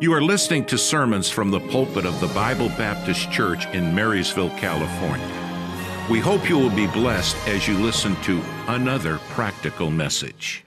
You 0.00 0.12
are 0.12 0.20
listening 0.20 0.64
to 0.66 0.76
sermons 0.76 1.30
from 1.30 1.52
the 1.52 1.60
pulpit 1.60 2.04
of 2.04 2.20
the 2.20 2.26
Bible 2.28 2.68
Baptist 2.70 3.30
Church 3.30 3.66
in 3.66 3.94
Marysville, 3.94 4.50
California. 4.58 6.08
We 6.10 6.18
hope 6.18 6.48
you 6.48 6.58
will 6.58 6.74
be 6.74 6.88
blessed 6.88 7.36
as 7.46 7.68
you 7.68 7.74
listen 7.78 8.16
to 8.22 8.42
another 8.66 9.18
practical 9.30 9.92
message. 9.92 10.64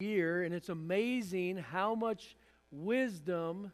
Year, 0.00 0.44
and 0.44 0.54
it's 0.54 0.70
amazing 0.70 1.58
how 1.58 1.94
much 1.94 2.36
wisdom, 2.72 3.70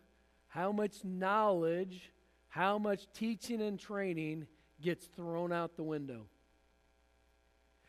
how 0.48 0.73
much 0.73 1.04
knowledge, 1.04 2.11
how 2.48 2.77
much 2.77 3.06
teaching 3.14 3.62
and 3.62 3.79
training 3.79 4.45
gets 4.82 5.06
thrown 5.06 5.52
out 5.52 5.77
the 5.77 5.84
window. 5.84 6.22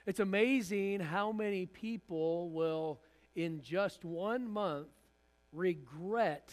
It's 0.05 0.20
amazing 0.20 0.99
how 0.99 1.31
many 1.31 1.65
people 1.65 2.52
will, 2.52 2.99
in 3.36 3.59
just 3.61 4.05
one 4.05 4.47
month, 4.47 4.88
regret 5.52 6.52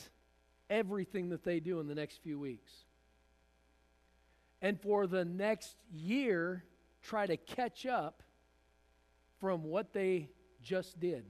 everything 0.72 1.28
that 1.28 1.44
they 1.44 1.60
do 1.60 1.80
in 1.80 1.86
the 1.86 1.94
next 1.94 2.22
few 2.22 2.38
weeks. 2.38 2.72
And 4.62 4.80
for 4.80 5.06
the 5.06 5.24
next 5.24 5.76
year, 5.92 6.64
try 7.02 7.26
to 7.26 7.36
catch 7.36 7.84
up 7.84 8.22
from 9.38 9.64
what 9.64 9.92
they 9.92 10.30
just 10.62 10.98
did. 10.98 11.24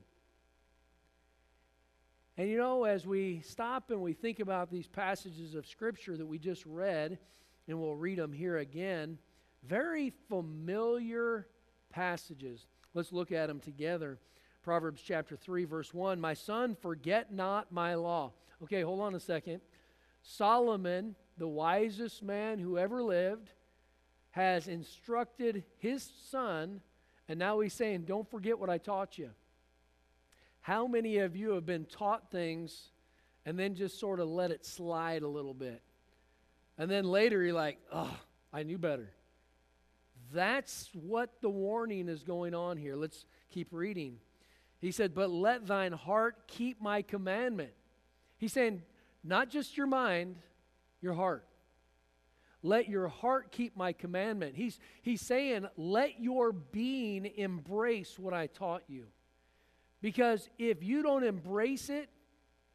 And 2.38 2.48
you 2.48 2.56
know, 2.56 2.84
as 2.84 3.04
we 3.06 3.40
stop 3.40 3.90
and 3.90 4.00
we 4.00 4.12
think 4.12 4.38
about 4.38 4.70
these 4.70 4.86
passages 4.86 5.54
of 5.54 5.66
Scripture 5.66 6.16
that 6.16 6.26
we 6.26 6.38
just 6.38 6.64
read, 6.64 7.18
and 7.66 7.80
we'll 7.80 7.96
read 7.96 8.18
them 8.18 8.32
here 8.32 8.58
again, 8.58 9.18
very 9.64 10.12
familiar 10.28 11.48
passages. 11.90 12.66
Let's 12.94 13.12
look 13.12 13.32
at 13.32 13.48
them 13.48 13.60
together. 13.60 14.18
Proverbs 14.62 15.02
chapter 15.04 15.36
3, 15.36 15.64
verse 15.64 15.92
1 15.92 16.20
My 16.20 16.34
son, 16.34 16.76
forget 16.80 17.32
not 17.32 17.72
my 17.72 17.94
law. 17.94 18.32
Okay, 18.64 18.82
hold 18.82 19.00
on 19.00 19.14
a 19.14 19.20
second. 19.20 19.60
Solomon, 20.22 21.16
the 21.36 21.48
wisest 21.48 22.22
man 22.22 22.58
who 22.58 22.78
ever 22.78 23.02
lived, 23.02 23.50
has 24.30 24.68
instructed 24.68 25.64
his 25.78 26.10
son, 26.30 26.80
and 27.28 27.38
now 27.38 27.60
he's 27.60 27.74
saying, 27.74 28.02
Don't 28.02 28.30
forget 28.30 28.58
what 28.58 28.70
I 28.70 28.78
taught 28.78 29.18
you. 29.18 29.30
How 30.60 30.86
many 30.86 31.18
of 31.18 31.34
you 31.36 31.50
have 31.50 31.66
been 31.66 31.84
taught 31.86 32.30
things 32.30 32.90
and 33.44 33.58
then 33.58 33.74
just 33.74 33.98
sort 33.98 34.20
of 34.20 34.28
let 34.28 34.52
it 34.52 34.64
slide 34.64 35.22
a 35.22 35.28
little 35.28 35.54
bit? 35.54 35.82
And 36.78 36.90
then 36.90 37.04
later 37.04 37.42
you're 37.42 37.52
like, 37.52 37.78
Oh, 37.92 38.16
I 38.52 38.62
knew 38.62 38.78
better. 38.78 39.10
That's 40.32 40.88
what 40.94 41.42
the 41.42 41.50
warning 41.50 42.08
is 42.08 42.22
going 42.22 42.54
on 42.54 42.76
here. 42.76 42.96
Let's 42.96 43.26
keep 43.50 43.68
reading. 43.72 44.18
He 44.78 44.92
said, 44.92 45.14
But 45.14 45.30
let 45.30 45.66
thine 45.66 45.92
heart 45.92 46.46
keep 46.46 46.80
my 46.80 47.02
commandment. 47.02 47.72
He's 48.42 48.52
saying, 48.52 48.82
not 49.22 49.50
just 49.50 49.76
your 49.76 49.86
mind, 49.86 50.34
your 51.00 51.14
heart. 51.14 51.46
Let 52.60 52.88
your 52.88 53.06
heart 53.06 53.52
keep 53.52 53.76
my 53.76 53.92
commandment. 53.92 54.56
He's, 54.56 54.80
he's 55.00 55.20
saying, 55.20 55.68
let 55.76 56.20
your 56.20 56.50
being 56.50 57.26
embrace 57.36 58.18
what 58.18 58.34
I 58.34 58.48
taught 58.48 58.82
you. 58.88 59.06
Because 60.00 60.48
if 60.58 60.82
you 60.82 61.04
don't 61.04 61.22
embrace 61.22 61.88
it, 61.88 62.08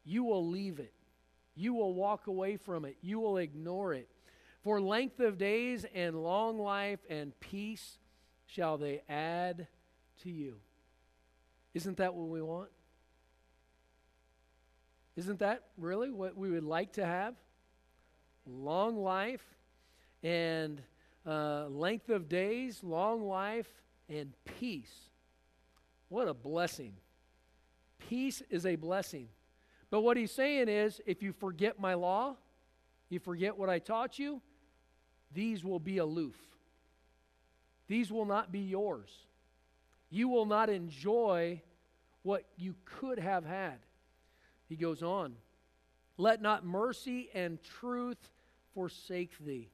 you 0.06 0.24
will 0.24 0.48
leave 0.48 0.80
it. 0.80 0.94
You 1.54 1.74
will 1.74 1.94
walk 1.94 2.28
away 2.28 2.56
from 2.56 2.86
it. 2.86 2.96
You 3.02 3.20
will 3.20 3.36
ignore 3.36 3.94
it. 3.94 4.08
For 4.64 4.80
length 4.80 5.20
of 5.20 5.38
days 5.38 5.86
and 5.94 6.24
long 6.24 6.60
life 6.60 7.00
and 7.10 7.38
peace 7.42 7.98
shall 8.46 8.78
they 8.78 9.02
add 9.10 9.68
to 10.24 10.30
you. 10.30 10.62
Isn't 11.74 11.98
that 11.98 12.14
what 12.14 12.30
we 12.30 12.42
want? 12.42 12.70
Isn't 15.18 15.40
that 15.40 15.64
really 15.78 16.12
what 16.12 16.38
we 16.38 16.52
would 16.52 16.64
like 16.64 16.94
to 16.94 17.06
have? 17.06 17.34
Long 18.46 18.96
life 18.96 19.44
and 20.24 20.82
uh, 21.26 21.66
length 21.70 22.10
of 22.10 22.30
days, 22.30 22.82
long 22.84 23.28
life, 23.28 23.68
and 24.08 24.32
peace. 24.46 24.94
What 26.08 26.28
a 26.28 26.36
blessing. 26.36 26.94
Peace 27.98 28.44
is 28.52 28.66
a 28.66 28.76
blessing. 28.76 29.28
But 29.90 30.02
what 30.02 30.18
he's 30.18 30.32
saying 30.32 30.70
is 30.70 31.02
if 31.08 31.24
you 31.24 31.34
forget 31.34 31.80
my 31.80 31.96
law, 31.96 32.36
you 33.10 33.20
forget 33.20 33.58
what 33.58 33.70
I 33.70 33.80
taught 33.80 34.20
you, 34.20 34.40
these 35.34 35.64
will 35.64 35.80
be 35.80 35.98
aloof. 35.98 36.36
These 37.88 38.12
will 38.12 38.26
not 38.26 38.52
be 38.52 38.60
yours. 38.60 39.10
You 40.12 40.30
will 40.30 40.46
not 40.46 40.70
enjoy 40.70 41.62
what 42.22 42.46
you 42.56 42.76
could 42.86 43.18
have 43.18 43.46
had. 43.46 43.80
He 44.68 44.76
goes 44.76 45.04
on, 45.04 45.36
Let 46.18 46.42
not 46.42 46.66
mercy 46.66 47.30
and 47.34 47.62
truth 47.64 48.32
forsake 48.74 49.38
thee. 49.40 49.70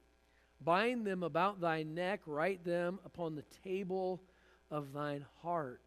Bind 0.60 1.06
them 1.06 1.22
about 1.22 1.60
thy 1.60 1.82
neck, 1.82 2.20
write 2.26 2.64
them 2.64 2.98
upon 3.04 3.34
the 3.34 3.44
table 3.64 4.22
of 4.70 4.92
thine 4.92 5.26
heart. 5.42 5.80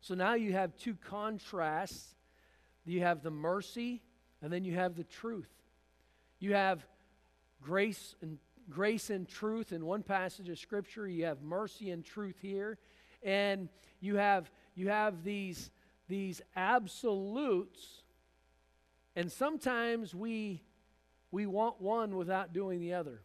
So 0.00 0.14
now 0.14 0.34
you 0.34 0.52
have 0.52 0.76
two 0.76 0.94
contrasts. 0.94 2.14
You 2.84 3.00
have 3.00 3.22
the 3.22 3.30
mercy, 3.30 4.02
and 4.40 4.52
then 4.52 4.64
you 4.64 4.74
have 4.74 4.96
the 4.96 5.04
truth. 5.04 5.50
You 6.40 6.54
have 6.54 6.84
grace 7.62 8.16
and 8.20 8.38
grace 8.68 9.10
and 9.10 9.28
truth 9.28 9.72
in 9.72 9.84
one 9.84 10.02
passage 10.02 10.48
of 10.48 10.58
scripture. 10.58 11.06
You 11.06 11.26
have 11.26 11.42
mercy 11.42 11.90
and 11.90 12.04
truth 12.04 12.36
here, 12.40 12.78
and 13.22 13.68
you 14.00 14.16
have 14.16 14.50
you 14.74 14.88
have 14.88 15.22
these 15.22 15.70
these 16.08 16.42
absolutes 16.56 18.01
and 19.14 19.30
sometimes 19.30 20.14
we, 20.14 20.62
we 21.30 21.46
want 21.46 21.80
one 21.80 22.16
without 22.16 22.52
doing 22.52 22.80
the 22.80 22.94
other. 22.94 23.22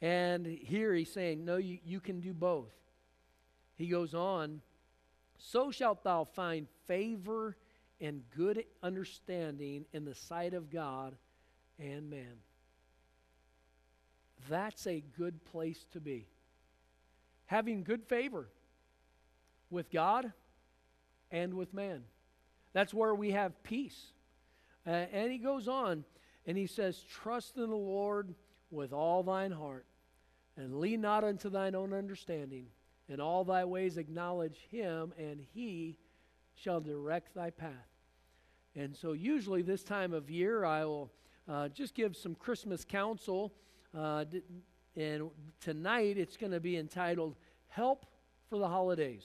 And 0.00 0.46
here 0.46 0.94
he's 0.94 1.12
saying, 1.12 1.44
No, 1.44 1.56
you, 1.56 1.78
you 1.84 2.00
can 2.00 2.20
do 2.20 2.32
both. 2.32 2.72
He 3.76 3.88
goes 3.88 4.14
on, 4.14 4.60
So 5.38 5.70
shalt 5.70 6.04
thou 6.04 6.24
find 6.24 6.66
favor 6.86 7.56
and 8.00 8.22
good 8.36 8.64
understanding 8.82 9.84
in 9.92 10.04
the 10.04 10.14
sight 10.14 10.54
of 10.54 10.70
God 10.70 11.16
and 11.78 12.08
man. 12.08 12.38
That's 14.48 14.86
a 14.86 15.02
good 15.18 15.44
place 15.44 15.84
to 15.92 16.00
be. 16.00 16.26
Having 17.46 17.84
good 17.84 18.04
favor 18.04 18.48
with 19.70 19.90
God 19.90 20.32
and 21.30 21.54
with 21.54 21.74
man. 21.74 22.04
That's 22.72 22.94
where 22.94 23.14
we 23.14 23.32
have 23.32 23.62
peace. 23.62 24.12
Uh, 24.88 25.04
and 25.12 25.30
he 25.30 25.36
goes 25.36 25.68
on 25.68 26.02
and 26.46 26.56
he 26.56 26.66
says, 26.66 27.02
Trust 27.02 27.58
in 27.58 27.68
the 27.68 27.76
Lord 27.76 28.34
with 28.70 28.92
all 28.92 29.22
thine 29.22 29.50
heart, 29.50 29.84
and 30.56 30.80
lean 30.80 31.02
not 31.02 31.24
unto 31.24 31.50
thine 31.50 31.74
own 31.74 31.92
understanding. 31.92 32.66
In 33.08 33.20
all 33.20 33.44
thy 33.44 33.64
ways 33.64 33.98
acknowledge 33.98 34.66
him, 34.70 35.12
and 35.18 35.40
he 35.54 35.96
shall 36.54 36.80
direct 36.80 37.34
thy 37.34 37.50
path. 37.50 37.70
And 38.74 38.94
so, 38.94 39.12
usually, 39.12 39.62
this 39.62 39.82
time 39.82 40.12
of 40.12 40.30
year, 40.30 40.64
I 40.64 40.84
will 40.84 41.10
uh, 41.48 41.68
just 41.68 41.94
give 41.94 42.16
some 42.16 42.34
Christmas 42.34 42.84
counsel. 42.84 43.54
Uh, 43.96 44.24
and 44.94 45.30
tonight, 45.60 46.18
it's 46.18 46.36
going 46.36 46.52
to 46.52 46.60
be 46.60 46.76
entitled 46.76 47.36
Help 47.68 48.06
for 48.48 48.58
the 48.58 48.68
Holidays. 48.68 49.24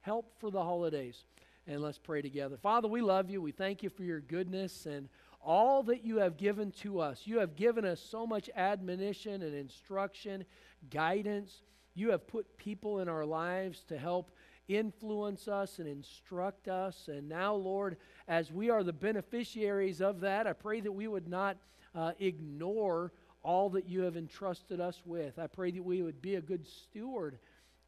Help 0.00 0.32
for 0.40 0.50
the 0.50 0.62
Holidays 0.62 1.24
and 1.66 1.80
let's 1.80 1.98
pray 1.98 2.22
together. 2.22 2.56
Father, 2.56 2.88
we 2.88 3.00
love 3.00 3.30
you. 3.30 3.40
We 3.40 3.52
thank 3.52 3.82
you 3.82 3.90
for 3.90 4.02
your 4.04 4.20
goodness 4.20 4.86
and 4.86 5.08
all 5.40 5.82
that 5.84 6.04
you 6.04 6.18
have 6.18 6.36
given 6.36 6.70
to 6.72 7.00
us. 7.00 7.22
You 7.24 7.38
have 7.38 7.56
given 7.56 7.84
us 7.84 8.00
so 8.00 8.26
much 8.26 8.50
admonition 8.56 9.42
and 9.42 9.54
instruction, 9.54 10.44
guidance. 10.90 11.62
You 11.94 12.10
have 12.10 12.26
put 12.26 12.56
people 12.56 13.00
in 13.00 13.08
our 13.08 13.24
lives 13.24 13.84
to 13.88 13.98
help 13.98 14.32
influence 14.68 15.48
us 15.48 15.78
and 15.78 15.88
instruct 15.88 16.68
us. 16.68 17.08
And 17.08 17.28
now, 17.28 17.54
Lord, 17.54 17.98
as 18.28 18.50
we 18.50 18.70
are 18.70 18.82
the 18.82 18.92
beneficiaries 18.92 20.00
of 20.00 20.20
that, 20.20 20.46
I 20.46 20.54
pray 20.54 20.80
that 20.80 20.92
we 20.92 21.06
would 21.06 21.28
not 21.28 21.58
uh, 21.94 22.12
ignore 22.18 23.12
all 23.42 23.68
that 23.70 23.86
you 23.86 24.00
have 24.02 24.16
entrusted 24.16 24.80
us 24.80 25.02
with. 25.04 25.38
I 25.38 25.46
pray 25.46 25.70
that 25.70 25.82
we 25.82 26.02
would 26.02 26.22
be 26.22 26.36
a 26.36 26.40
good 26.40 26.66
steward 26.66 27.38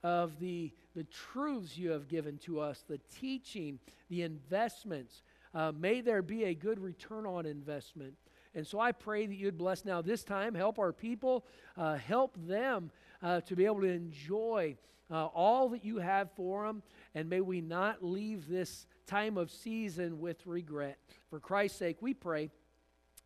of 0.02 0.38
the, 0.38 0.72
the 0.94 1.04
truths 1.04 1.76
you 1.76 1.90
have 1.90 2.08
given 2.08 2.38
to 2.38 2.60
us, 2.60 2.84
the 2.88 3.00
teaching, 3.20 3.78
the 4.08 4.22
investments. 4.22 5.22
Uh, 5.54 5.72
may 5.72 6.00
there 6.00 6.22
be 6.22 6.44
a 6.44 6.54
good 6.54 6.78
return 6.78 7.26
on 7.26 7.46
investment. 7.46 8.14
And 8.54 8.66
so 8.66 8.80
I 8.80 8.92
pray 8.92 9.26
that 9.26 9.34
you'd 9.34 9.58
bless 9.58 9.84
now 9.84 10.00
this 10.00 10.24
time, 10.24 10.54
help 10.54 10.78
our 10.78 10.92
people, 10.92 11.44
uh, 11.76 11.96
help 11.96 12.36
them 12.46 12.90
uh, 13.22 13.40
to 13.42 13.56
be 13.56 13.66
able 13.66 13.82
to 13.82 13.88
enjoy 13.88 14.76
uh, 15.10 15.26
all 15.26 15.68
that 15.70 15.84
you 15.84 15.98
have 15.98 16.30
for 16.32 16.66
them, 16.66 16.82
and 17.14 17.28
may 17.28 17.40
we 17.40 17.60
not 17.60 18.02
leave 18.02 18.48
this 18.48 18.86
time 19.06 19.36
of 19.36 19.50
season 19.50 20.20
with 20.20 20.44
regret. 20.46 20.98
For 21.30 21.38
Christ's 21.38 21.78
sake, 21.78 21.98
we 22.00 22.14
pray. 22.14 22.50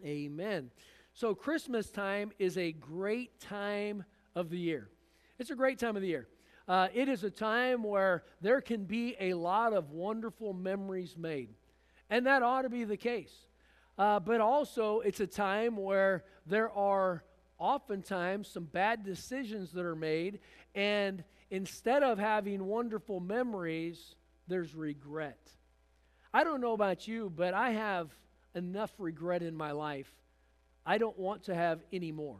Amen. 0.04 0.70
So, 1.14 1.34
Christmas 1.34 1.90
time 1.90 2.32
is 2.38 2.56
a 2.56 2.72
great 2.72 3.40
time 3.40 4.04
of 4.34 4.50
the 4.50 4.58
year. 4.58 4.88
It's 5.38 5.50
a 5.50 5.54
great 5.54 5.78
time 5.78 5.96
of 5.96 6.02
the 6.02 6.08
year. 6.08 6.28
Uh, 6.70 6.86
it 6.94 7.08
is 7.08 7.24
a 7.24 7.30
time 7.30 7.82
where 7.82 8.22
there 8.40 8.60
can 8.60 8.84
be 8.84 9.16
a 9.18 9.34
lot 9.34 9.72
of 9.72 9.90
wonderful 9.90 10.52
memories 10.52 11.16
made. 11.18 11.48
And 12.08 12.26
that 12.26 12.44
ought 12.44 12.62
to 12.62 12.68
be 12.68 12.84
the 12.84 12.96
case. 12.96 13.34
uh, 14.00 14.18
but 14.18 14.40
also 14.40 15.00
it's 15.00 15.20
a 15.20 15.26
time 15.26 15.76
where 15.76 16.24
there 16.46 16.70
are 16.70 17.22
oftentimes 17.58 18.48
some 18.48 18.64
bad 18.64 19.04
decisions 19.04 19.72
that 19.72 19.84
are 19.84 19.94
made, 19.94 20.40
and 20.74 21.22
instead 21.50 22.02
of 22.02 22.18
having 22.18 22.64
wonderful 22.64 23.20
memories, 23.20 24.14
there's 24.48 24.74
regret. 24.74 25.38
I 26.32 26.44
don't 26.44 26.62
know 26.62 26.72
about 26.72 27.06
you, 27.06 27.30
but 27.34 27.52
I 27.52 27.72
have 27.72 28.08
enough 28.54 28.90
regret 28.98 29.42
in 29.42 29.54
my 29.54 29.72
life. 29.72 30.10
I 30.86 30.96
don't 30.96 31.18
want 31.18 31.44
to 31.44 31.54
have 31.54 31.80
any 31.92 32.10
more. 32.10 32.38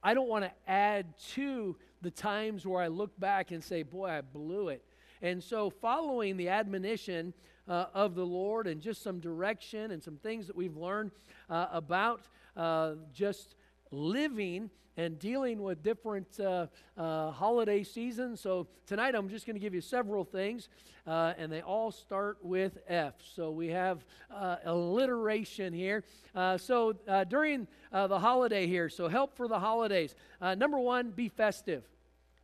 I 0.00 0.14
don't 0.14 0.28
want 0.28 0.44
to 0.44 0.52
add 0.70 1.18
to 1.34 1.76
the 2.02 2.10
times 2.10 2.66
where 2.66 2.82
I 2.82 2.88
look 2.88 3.18
back 3.18 3.50
and 3.50 3.62
say, 3.62 3.82
boy, 3.82 4.08
I 4.08 4.20
blew 4.20 4.68
it. 4.68 4.82
And 5.20 5.42
so, 5.42 5.68
following 5.68 6.36
the 6.36 6.48
admonition 6.48 7.34
uh, 7.68 7.86
of 7.92 8.14
the 8.14 8.24
Lord 8.24 8.66
and 8.66 8.80
just 8.80 9.02
some 9.02 9.18
direction 9.20 9.90
and 9.90 10.02
some 10.02 10.16
things 10.16 10.46
that 10.46 10.56
we've 10.56 10.76
learned 10.76 11.10
uh, 11.50 11.66
about 11.72 12.22
uh, 12.56 12.94
just 13.12 13.54
living 13.90 14.70
and 14.98 15.16
dealing 15.20 15.62
with 15.62 15.80
different 15.82 16.40
uh, 16.40 16.66
uh, 16.96 17.30
holiday 17.30 17.84
seasons. 17.84 18.40
So 18.40 18.66
tonight 18.84 19.14
I'm 19.14 19.28
just 19.28 19.46
going 19.46 19.54
to 19.54 19.60
give 19.60 19.72
you 19.72 19.80
several 19.80 20.24
things, 20.24 20.68
uh, 21.06 21.34
and 21.38 21.50
they 21.50 21.62
all 21.62 21.92
start 21.92 22.38
with 22.42 22.78
F. 22.88 23.14
So 23.34 23.52
we 23.52 23.68
have 23.68 24.04
uh, 24.28 24.56
alliteration 24.64 25.72
here. 25.72 26.02
Uh, 26.34 26.58
so 26.58 26.94
uh, 27.06 27.22
during 27.24 27.68
the 27.92 28.18
holiday 28.18 28.66
here, 28.66 28.88
so 28.88 29.08
help 29.08 29.36
for 29.36 29.46
the 29.46 29.58
holidays. 29.58 30.16
number 30.42 30.78
one, 30.78 31.10
be 31.10 31.28
festive. 31.28 31.84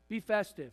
Be 0.09 0.21
festive. 0.21 0.73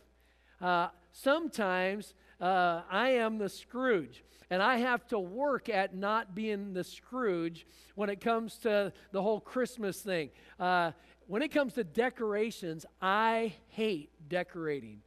sometimes 1.10 2.14
I 2.40 3.10
am 3.18 3.38
the 3.38 3.48
Scrooge 3.48 4.22
and 4.52 4.62
I 4.62 4.76
have 4.76 5.06
to 5.08 5.18
work 5.18 5.70
at 5.70 5.94
not 5.94 6.34
being 6.34 6.74
the 6.74 6.84
Scrooge 6.84 7.66
when 7.94 8.10
it 8.10 8.20
comes 8.20 8.56
to 8.58 8.92
the 9.10 9.22
whole 9.22 9.40
Christmas 9.40 10.02
thing. 10.02 10.28
Uh, 10.60 10.92
when 11.26 11.42
it 11.42 11.48
comes 11.48 11.74
to 11.74 11.84
decorations, 11.84 12.86
I 13.00 13.54
hate 13.68 14.10
decorating. 14.28 15.02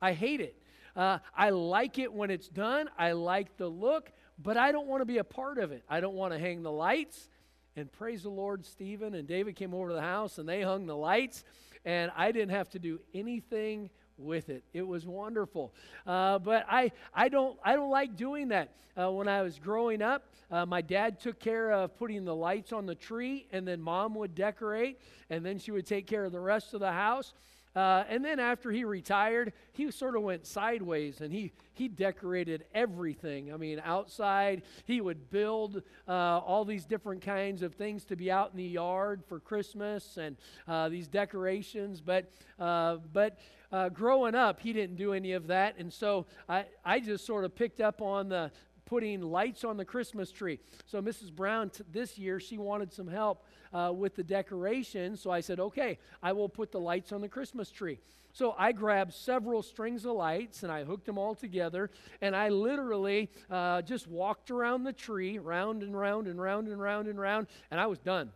I 0.00 0.12
hate 0.12 0.40
it. 0.40 0.56
Uh, 0.94 1.18
I 1.34 1.50
like 1.50 1.98
it 1.98 2.12
when 2.12 2.30
it's 2.30 2.48
done. 2.48 2.90
I 2.98 3.12
like 3.12 3.56
the 3.56 3.68
look, 3.68 4.10
but 4.38 4.56
I 4.56 4.72
don't 4.72 4.86
want 4.86 5.00
to 5.00 5.06
be 5.06 5.18
a 5.18 5.24
part 5.24 5.58
of 5.58 5.72
it. 5.72 5.82
I 5.88 6.00
don't 6.00 6.14
want 6.14 6.32
to 6.32 6.38
hang 6.38 6.62
the 6.62 6.72
lights. 6.72 7.28
And 7.76 7.90
praise 7.90 8.22
the 8.22 8.28
Lord, 8.28 8.66
Stephen 8.66 9.14
and 9.14 9.26
David 9.26 9.56
came 9.56 9.72
over 9.72 9.88
to 9.88 9.94
the 9.94 10.02
house 10.02 10.38
and 10.38 10.46
they 10.48 10.60
hung 10.60 10.86
the 10.86 10.96
lights, 10.96 11.44
and 11.84 12.12
I 12.14 12.30
didn't 12.32 12.50
have 12.50 12.68
to 12.70 12.78
do 12.78 13.00
anything 13.14 13.88
with 14.18 14.48
it. 14.48 14.62
It 14.72 14.86
was 14.86 15.06
wonderful. 15.06 15.72
Uh, 16.06 16.38
but 16.38 16.66
I, 16.68 16.92
I, 17.14 17.28
don't, 17.28 17.58
I 17.64 17.74
don't 17.74 17.90
like 17.90 18.16
doing 18.16 18.48
that. 18.48 18.70
Uh, 18.94 19.10
when 19.10 19.26
I 19.26 19.40
was 19.40 19.58
growing 19.58 20.02
up, 20.02 20.26
uh, 20.50 20.66
my 20.66 20.82
dad 20.82 21.18
took 21.18 21.40
care 21.40 21.72
of 21.72 21.96
putting 21.96 22.26
the 22.26 22.34
lights 22.34 22.74
on 22.74 22.84
the 22.84 22.94
tree, 22.94 23.46
and 23.50 23.66
then 23.66 23.80
mom 23.80 24.14
would 24.16 24.34
decorate, 24.34 25.00
and 25.30 25.44
then 25.46 25.58
she 25.58 25.70
would 25.70 25.86
take 25.86 26.06
care 26.06 26.24
of 26.26 26.32
the 26.32 26.40
rest 26.40 26.74
of 26.74 26.80
the 26.80 26.92
house. 26.92 27.32
Uh, 27.74 28.04
and 28.08 28.22
then 28.22 28.38
after 28.38 28.70
he 28.70 28.84
retired, 28.84 29.52
he 29.72 29.90
sort 29.90 30.14
of 30.14 30.22
went 30.22 30.46
sideways 30.46 31.22
and 31.22 31.32
he, 31.32 31.52
he 31.72 31.88
decorated 31.88 32.64
everything. 32.74 33.52
I 33.52 33.56
mean, 33.56 33.80
outside, 33.82 34.62
he 34.84 35.00
would 35.00 35.30
build 35.30 35.82
uh, 36.06 36.12
all 36.12 36.66
these 36.66 36.84
different 36.84 37.22
kinds 37.22 37.62
of 37.62 37.74
things 37.74 38.04
to 38.06 38.16
be 38.16 38.30
out 38.30 38.50
in 38.50 38.58
the 38.58 38.64
yard 38.64 39.22
for 39.26 39.40
Christmas 39.40 40.18
and 40.18 40.36
uh, 40.68 40.90
these 40.90 41.08
decorations. 41.08 42.02
But, 42.02 42.30
uh, 42.58 42.96
but 43.10 43.38
uh, 43.72 43.88
growing 43.88 44.34
up, 44.34 44.60
he 44.60 44.72
didn't 44.72 44.96
do 44.96 45.12
any 45.12 45.32
of 45.32 45.46
that. 45.48 45.76
And 45.78 45.92
so 45.92 46.26
I, 46.48 46.66
I 46.84 47.00
just 47.00 47.26
sort 47.26 47.44
of 47.44 47.54
picked 47.54 47.80
up 47.80 48.02
on 48.02 48.28
the 48.28 48.50
putting 48.84 49.22
lights 49.22 49.64
on 49.64 49.76
the 49.76 49.84
Christmas 49.84 50.30
tree. 50.30 50.58
So 50.86 51.00
Mrs. 51.00 51.32
Brown, 51.32 51.70
t- 51.70 51.82
this 51.90 52.18
year, 52.18 52.38
she 52.38 52.58
wanted 52.58 52.92
some 52.92 53.08
help 53.08 53.44
uh, 53.72 53.90
with 53.94 54.14
the 54.14 54.22
decoration. 54.22 55.16
So 55.16 55.30
I 55.30 55.40
said, 55.40 55.58
okay, 55.58 55.98
I 56.22 56.32
will 56.32 56.48
put 56.48 56.72
the 56.72 56.80
lights 56.80 57.10
on 57.10 57.22
the 57.22 57.28
Christmas 57.28 57.70
tree. 57.70 57.98
So 58.34 58.54
I 58.58 58.72
grabbed 58.72 59.12
several 59.14 59.62
strings 59.62 60.04
of 60.04 60.16
lights 60.16 60.62
and 60.62 60.72
I 60.72 60.84
hooked 60.84 61.06
them 61.06 61.18
all 61.18 61.34
together. 61.34 61.90
And 62.20 62.34
I 62.34 62.48
literally 62.48 63.30
uh, 63.50 63.82
just 63.82 64.08
walked 64.08 64.50
around 64.50 64.84
the 64.84 64.92
tree, 64.92 65.38
round 65.38 65.82
and 65.82 65.98
round 65.98 66.26
and 66.26 66.40
round 66.40 66.68
and 66.68 66.80
round 66.80 67.08
and 67.08 67.18
round, 67.20 67.46
and 67.70 67.80
I 67.80 67.86
was 67.86 67.98
done. 67.98 68.30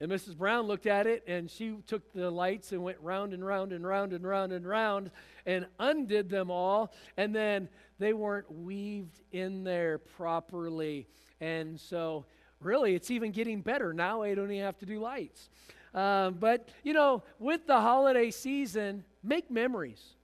And 0.00 0.10
Mrs. 0.12 0.36
Brown 0.36 0.66
looked 0.66 0.86
at 0.86 1.08
it 1.08 1.24
and 1.26 1.50
she 1.50 1.76
took 1.86 2.12
the 2.12 2.30
lights 2.30 2.70
and 2.70 2.84
went 2.84 2.98
round 3.00 3.32
and 3.32 3.44
round 3.44 3.72
and 3.72 3.84
round 3.84 4.12
and 4.12 4.24
round 4.24 4.52
and 4.52 4.66
round 4.66 5.10
and 5.44 5.66
undid 5.80 6.30
them 6.30 6.50
all. 6.50 6.94
And 7.16 7.34
then 7.34 7.68
they 7.98 8.12
weren't 8.12 8.50
weaved 8.50 9.20
in 9.32 9.64
there 9.64 9.98
properly. 9.98 11.08
And 11.40 11.78
so, 11.80 12.26
really, 12.60 12.94
it's 12.94 13.10
even 13.10 13.32
getting 13.32 13.60
better. 13.60 13.92
Now 13.92 14.22
I 14.22 14.34
don't 14.34 14.52
even 14.52 14.64
have 14.64 14.78
to 14.78 14.86
do 14.86 15.00
lights. 15.00 15.50
Um, 15.94 16.34
but, 16.34 16.68
you 16.84 16.92
know, 16.92 17.24
with 17.40 17.66
the 17.66 17.80
holiday 17.80 18.30
season, 18.30 19.04
make 19.24 19.50
memories. 19.50 20.14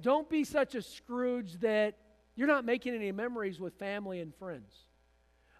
Don't 0.00 0.28
be 0.28 0.44
such 0.44 0.74
a 0.76 0.82
Scrooge 0.82 1.54
that 1.54 1.96
you're 2.36 2.48
not 2.48 2.64
making 2.64 2.94
any 2.94 3.10
memories 3.10 3.58
with 3.58 3.74
family 3.78 4.20
and 4.20 4.34
friends. 4.34 4.72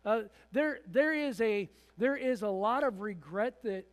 Uh, 0.05 0.23
there, 0.53 0.81
there, 0.87 1.15
is 1.15 1.41
a, 1.41 1.69
there 1.97 2.17
is 2.17 2.43
a 2.43 2.49
lot 2.49 2.85
of 2.85 3.01
regret 3.01 3.63
that, 3.63 3.87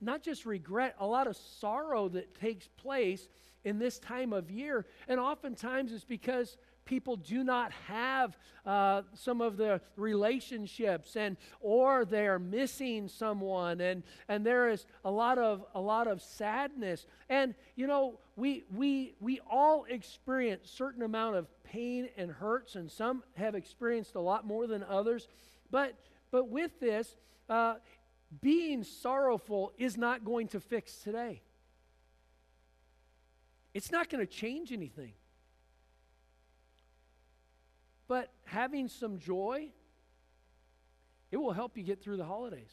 not 0.00 0.22
just 0.22 0.46
regret, 0.46 0.94
a 0.98 1.06
lot 1.06 1.26
of 1.26 1.36
sorrow 1.36 2.08
that 2.08 2.34
takes 2.40 2.68
place 2.68 3.28
in 3.64 3.78
this 3.78 3.98
time 3.98 4.32
of 4.32 4.50
year. 4.50 4.86
And 5.08 5.20
oftentimes 5.20 5.92
it's 5.92 6.04
because 6.04 6.56
people 6.90 7.14
do 7.16 7.44
not 7.44 7.70
have 7.86 8.36
uh, 8.66 9.02
some 9.14 9.40
of 9.40 9.56
the 9.56 9.80
relationships 9.96 11.14
and 11.14 11.36
or 11.60 12.04
they're 12.04 12.38
missing 12.38 13.06
someone 13.06 13.80
and 13.80 14.02
and 14.28 14.44
there 14.44 14.68
is 14.68 14.86
a 15.04 15.10
lot 15.10 15.38
of 15.38 15.64
a 15.74 15.80
lot 15.80 16.08
of 16.08 16.20
sadness 16.20 17.06
and 17.28 17.54
you 17.76 17.86
know 17.86 18.18
we 18.34 18.64
we 18.74 19.14
we 19.20 19.40
all 19.48 19.86
experience 19.88 20.68
certain 20.68 21.02
amount 21.02 21.36
of 21.36 21.46
pain 21.62 22.08
and 22.16 22.30
hurts 22.30 22.74
and 22.74 22.90
some 22.90 23.22
have 23.34 23.54
experienced 23.54 24.16
a 24.16 24.20
lot 24.20 24.44
more 24.44 24.66
than 24.66 24.82
others 24.82 25.28
but, 25.70 25.94
but 26.30 26.48
with 26.48 26.78
this, 26.80 27.16
uh, 27.48 27.74
being 28.40 28.84
sorrowful 28.84 29.72
is 29.78 29.96
not 29.96 30.24
going 30.24 30.48
to 30.48 30.60
fix 30.60 30.96
today. 30.96 31.42
It's 33.74 33.90
not 33.90 34.08
going 34.08 34.24
to 34.24 34.32
change 34.32 34.72
anything. 34.72 35.12
But 38.08 38.32
having 38.44 38.88
some 38.88 39.18
joy, 39.18 39.68
it 41.30 41.36
will 41.36 41.52
help 41.52 41.76
you 41.76 41.84
get 41.84 42.02
through 42.02 42.16
the 42.16 42.24
holidays. 42.24 42.72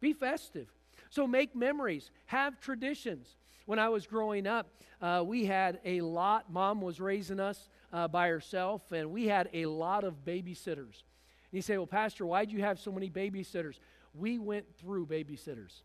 Be 0.00 0.12
festive. 0.12 0.68
So 1.10 1.26
make 1.26 1.54
memories, 1.54 2.10
have 2.26 2.60
traditions. 2.60 3.36
When 3.66 3.78
I 3.78 3.88
was 3.88 4.06
growing 4.06 4.46
up, 4.46 4.68
uh, 5.00 5.22
we 5.24 5.44
had 5.44 5.78
a 5.84 6.00
lot, 6.00 6.50
mom 6.50 6.80
was 6.80 7.00
raising 7.00 7.38
us 7.38 7.68
uh, 7.92 8.08
by 8.08 8.28
herself, 8.28 8.90
and 8.92 9.10
we 9.10 9.26
had 9.26 9.48
a 9.52 9.66
lot 9.66 10.04
of 10.04 10.24
babysitters. 10.24 11.02
You 11.50 11.62
say, 11.62 11.76
Well, 11.76 11.86
Pastor, 11.86 12.26
why'd 12.26 12.50
you 12.52 12.60
have 12.60 12.78
so 12.78 12.92
many 12.92 13.08
babysitters? 13.08 13.78
We 14.14 14.38
went 14.38 14.66
through 14.76 15.06
babysitters. 15.06 15.82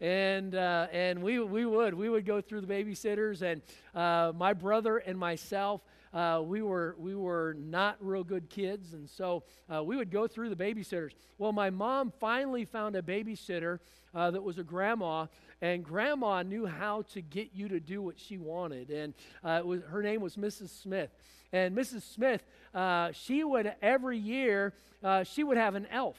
And, 0.00 0.54
uh, 0.54 0.86
and 0.92 1.22
we, 1.22 1.40
we 1.40 1.66
would. 1.66 1.92
We 1.94 2.08
would 2.08 2.24
go 2.24 2.40
through 2.40 2.62
the 2.62 2.66
babysitters. 2.66 3.42
And 3.42 3.60
uh, 3.94 4.32
my 4.34 4.54
brother 4.54 4.98
and 4.98 5.18
myself, 5.18 5.82
uh, 6.12 6.42
we, 6.44 6.62
were, 6.62 6.96
we 6.98 7.14
were 7.14 7.56
not 7.58 7.96
real 8.00 8.24
good 8.24 8.48
kids. 8.48 8.92
And 8.92 9.08
so 9.08 9.44
uh, 9.72 9.82
we 9.82 9.96
would 9.96 10.10
go 10.10 10.26
through 10.26 10.48
the 10.48 10.56
babysitters. 10.56 11.12
Well, 11.38 11.52
my 11.52 11.70
mom 11.70 12.12
finally 12.18 12.64
found 12.64 12.96
a 12.96 13.02
babysitter 13.02 13.78
uh, 14.14 14.30
that 14.32 14.42
was 14.42 14.58
a 14.58 14.64
grandma. 14.64 15.26
And 15.62 15.84
grandma 15.84 16.42
knew 16.42 16.66
how 16.66 17.02
to 17.12 17.20
get 17.20 17.50
you 17.54 17.68
to 17.68 17.80
do 17.80 18.02
what 18.02 18.18
she 18.18 18.38
wanted. 18.38 18.90
And 18.90 19.14
uh, 19.44 19.62
was, 19.64 19.82
her 19.88 20.02
name 20.02 20.20
was 20.20 20.36
Mrs. 20.36 20.70
Smith. 20.70 21.10
And 21.52 21.76
Mrs. 21.76 22.02
Smith, 22.02 22.42
uh, 22.74 23.12
she 23.12 23.44
would 23.44 23.72
every 23.82 24.18
year, 24.18 24.74
uh, 25.02 25.24
she 25.24 25.44
would 25.44 25.56
have 25.56 25.74
an 25.74 25.86
elf 25.90 26.16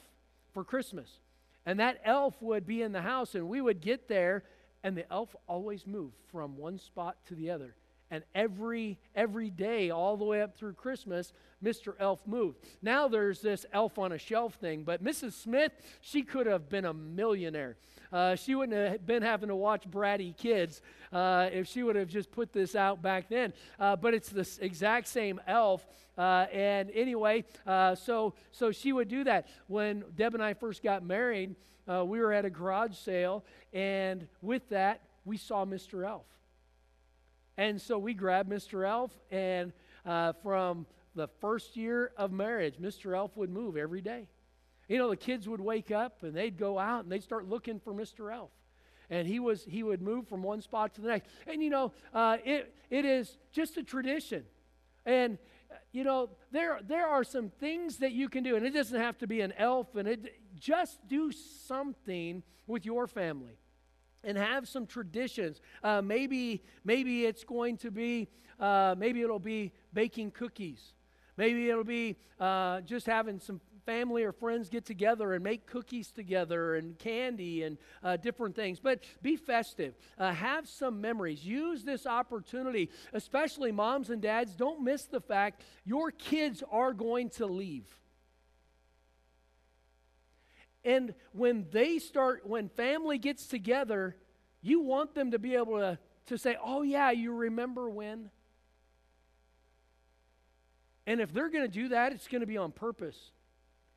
for 0.53 0.63
Christmas. 0.63 1.09
And 1.65 1.79
that 1.79 2.01
elf 2.03 2.41
would 2.41 2.65
be 2.65 2.81
in 2.81 2.91
the 2.91 3.01
house, 3.01 3.35
and 3.35 3.47
we 3.47 3.61
would 3.61 3.81
get 3.81 4.07
there, 4.07 4.43
and 4.83 4.97
the 4.97 5.09
elf 5.11 5.35
always 5.47 5.85
moved 5.85 6.15
from 6.31 6.57
one 6.57 6.79
spot 6.79 7.17
to 7.27 7.35
the 7.35 7.51
other. 7.51 7.75
And 8.11 8.23
every 8.35 8.99
every 9.15 9.49
day, 9.49 9.89
all 9.89 10.17
the 10.17 10.25
way 10.25 10.41
up 10.41 10.55
through 10.55 10.73
Christmas, 10.73 11.31
Mr. 11.63 11.93
Elf 11.99 12.21
moved. 12.27 12.59
Now 12.81 13.07
there's 13.07 13.41
this 13.41 13.65
elf 13.71 13.97
on 13.97 14.11
a 14.11 14.17
shelf 14.17 14.55
thing, 14.55 14.83
but 14.83 15.03
Mrs. 15.03 15.31
Smith, 15.31 15.71
she 16.01 16.21
could 16.21 16.45
have 16.45 16.69
been 16.69 16.85
a 16.85 16.93
millionaire. 16.93 17.77
Uh, 18.11 18.35
she 18.35 18.53
wouldn't 18.53 18.77
have 18.77 19.05
been 19.05 19.23
having 19.23 19.47
to 19.47 19.55
watch 19.55 19.89
bratty 19.89 20.35
kids 20.35 20.81
uh, 21.13 21.49
if 21.53 21.67
she 21.67 21.81
would 21.83 21.95
have 21.95 22.09
just 22.09 22.29
put 22.31 22.51
this 22.51 22.75
out 22.75 23.01
back 23.01 23.29
then. 23.29 23.53
Uh, 23.79 23.95
but 23.95 24.13
it's 24.13 24.29
the 24.29 24.47
exact 24.59 25.07
same 25.07 25.39
elf. 25.47 25.87
Uh, 26.17 26.45
and 26.51 26.91
anyway, 26.91 27.45
uh, 27.65 27.95
so 27.95 28.33
so 28.51 28.71
she 28.71 28.91
would 28.91 29.07
do 29.07 29.23
that. 29.23 29.47
When 29.67 30.03
Deb 30.17 30.33
and 30.33 30.43
I 30.43 30.53
first 30.53 30.83
got 30.83 31.03
married, 31.03 31.55
uh, 31.87 32.03
we 32.03 32.19
were 32.19 32.33
at 32.33 32.43
a 32.43 32.49
garage 32.49 32.95
sale, 32.95 33.45
and 33.71 34.27
with 34.41 34.67
that, 34.69 35.01
we 35.23 35.37
saw 35.37 35.65
Mr. 35.65 36.05
Elf. 36.05 36.25
And 37.61 37.79
so 37.79 37.99
we 37.99 38.15
grabbed 38.15 38.49
Mr. 38.49 38.89
Elf, 38.89 39.11
and 39.29 39.71
from 40.41 40.87
the 41.13 41.27
first 41.27 41.77
year 41.77 42.11
of 42.17 42.31
marriage, 42.31 42.77
Mr. 42.81 43.15
Elf 43.15 43.37
would 43.37 43.51
move 43.51 43.77
every 43.77 44.01
day. 44.01 44.27
You 44.87 44.97
know, 44.97 45.11
the 45.11 45.15
kids 45.15 45.47
would 45.47 45.61
wake 45.61 45.91
up 45.91 46.23
and 46.23 46.35
they'd 46.35 46.57
go 46.57 46.79
out 46.79 47.03
and 47.03 47.11
they'd 47.11 47.21
start 47.21 47.47
looking 47.47 47.79
for 47.79 47.93
Mr. 47.93 48.33
Elf. 48.33 48.49
And 49.11 49.27
he 49.27 49.39
was 49.39 49.63
he 49.63 49.83
would 49.83 50.01
move 50.01 50.27
from 50.27 50.41
one 50.41 50.59
spot 50.63 50.95
to 50.95 51.01
the 51.01 51.09
next. 51.09 51.29
And 51.45 51.61
you 51.61 51.69
know, 51.69 51.91
uh, 52.15 52.37
it 52.43 52.73
it 52.89 53.05
is 53.05 53.37
just 53.51 53.77
a 53.77 53.83
tradition. 53.83 54.43
And 55.05 55.37
you 55.91 56.03
know, 56.03 56.31
there 56.51 56.79
there 56.87 57.05
are 57.05 57.23
some 57.23 57.51
things 57.59 57.97
that 57.97 58.11
you 58.11 58.27
can 58.27 58.43
do, 58.43 58.55
and 58.55 58.65
it 58.65 58.71
doesn't 58.71 58.99
have 58.99 59.19
to 59.19 59.27
be 59.27 59.41
an 59.41 59.53
elf, 59.55 59.95
and 59.95 60.07
it 60.07 60.33
just 60.59 61.07
do 61.07 61.31
something 61.31 62.41
with 62.65 62.87
your 62.87 63.05
family 63.05 63.60
and 64.23 64.37
have 64.37 64.67
some 64.67 64.85
traditions. 64.85 65.61
Uh, 65.83 66.01
maybe 66.01 66.63
maybe 66.83 67.25
it's 67.25 67.43
going 67.43 67.77
to 67.77 67.91
be 67.91 68.27
uh, 68.59 68.95
maybe 68.97 69.21
it'll 69.21 69.39
be 69.39 69.73
baking 69.93 70.31
cookies. 70.31 70.93
Maybe 71.37 71.69
it'll 71.69 71.83
be 71.83 72.17
uh, 72.39 72.81
just 72.81 73.07
having 73.07 73.39
some 73.39 73.61
family 73.85 74.23
or 74.23 74.31
friends 74.31 74.69
get 74.69 74.85
together 74.85 75.33
and 75.33 75.43
make 75.43 75.65
cookies 75.65 76.11
together 76.11 76.75
and 76.75 76.97
candy 76.99 77.63
and 77.63 77.77
uh, 78.03 78.17
different 78.17 78.55
things. 78.55 78.79
But 78.79 79.03
be 79.21 79.35
festive. 79.35 79.95
Uh, 80.17 80.31
have 80.31 80.67
some 80.67 81.01
memories. 81.01 81.43
Use 81.43 81.83
this 81.83 82.05
opportunity, 82.05 82.89
especially 83.13 83.71
moms 83.71 84.09
and 84.09 84.21
dads. 84.21 84.55
Don't 84.55 84.83
miss 84.83 85.05
the 85.05 85.21
fact 85.21 85.63
your 85.83 86.11
kids 86.11 86.63
are 86.71 86.93
going 86.93 87.29
to 87.31 87.45
leave. 87.45 87.85
And 90.83 91.13
when 91.31 91.67
they 91.71 91.99
start, 91.99 92.47
when 92.47 92.69
family 92.69 93.17
gets 93.17 93.45
together, 93.45 94.15
you 94.61 94.81
want 94.81 95.13
them 95.13 95.31
to 95.31 95.39
be 95.39 95.55
able 95.55 95.77
to, 95.77 95.99
to 96.27 96.37
say, 96.37 96.57
oh, 96.63 96.81
yeah, 96.81 97.11
you 97.11 97.33
remember 97.33 97.89
when? 97.89 98.29
And 101.05 101.19
if 101.19 101.33
they're 101.33 101.49
going 101.49 101.63
to 101.63 101.79
do 101.79 101.89
that, 101.89 102.13
it's 102.13 102.27
going 102.27 102.41
to 102.41 102.47
be 102.47 102.57
on 102.57 102.71
purpose. 102.71 103.31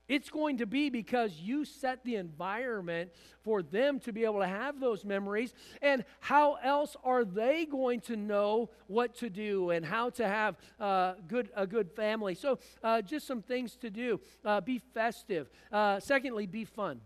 It's 0.08 0.28
going 0.28 0.58
to 0.58 0.66
be 0.66 0.90
because 0.90 1.32
you 1.40 1.64
set 1.64 2.04
the 2.04 2.16
environment 2.16 3.10
for 3.42 3.62
them 3.62 4.00
to 4.00 4.12
be 4.12 4.24
able 4.24 4.40
to 4.40 4.46
have 4.46 4.78
those 4.78 5.04
memories. 5.04 5.54
And 5.80 6.04
how 6.20 6.54
else 6.62 6.96
are 7.04 7.24
they 7.24 7.64
going 7.64 8.00
to 8.02 8.16
know 8.16 8.70
what 8.86 9.14
to 9.16 9.30
do 9.30 9.70
and 9.70 9.84
how 9.84 10.10
to 10.10 10.28
have 10.28 10.56
uh, 10.78 11.14
good, 11.26 11.50
a 11.56 11.66
good 11.66 11.90
family? 11.92 12.34
So, 12.34 12.58
uh, 12.82 13.00
just 13.00 13.26
some 13.26 13.40
things 13.40 13.76
to 13.76 13.88
do. 13.88 14.20
Uh, 14.44 14.60
be 14.60 14.78
festive. 14.78 15.48
Uh, 15.72 16.00
secondly, 16.00 16.46
be 16.46 16.66
fun. 16.66 17.00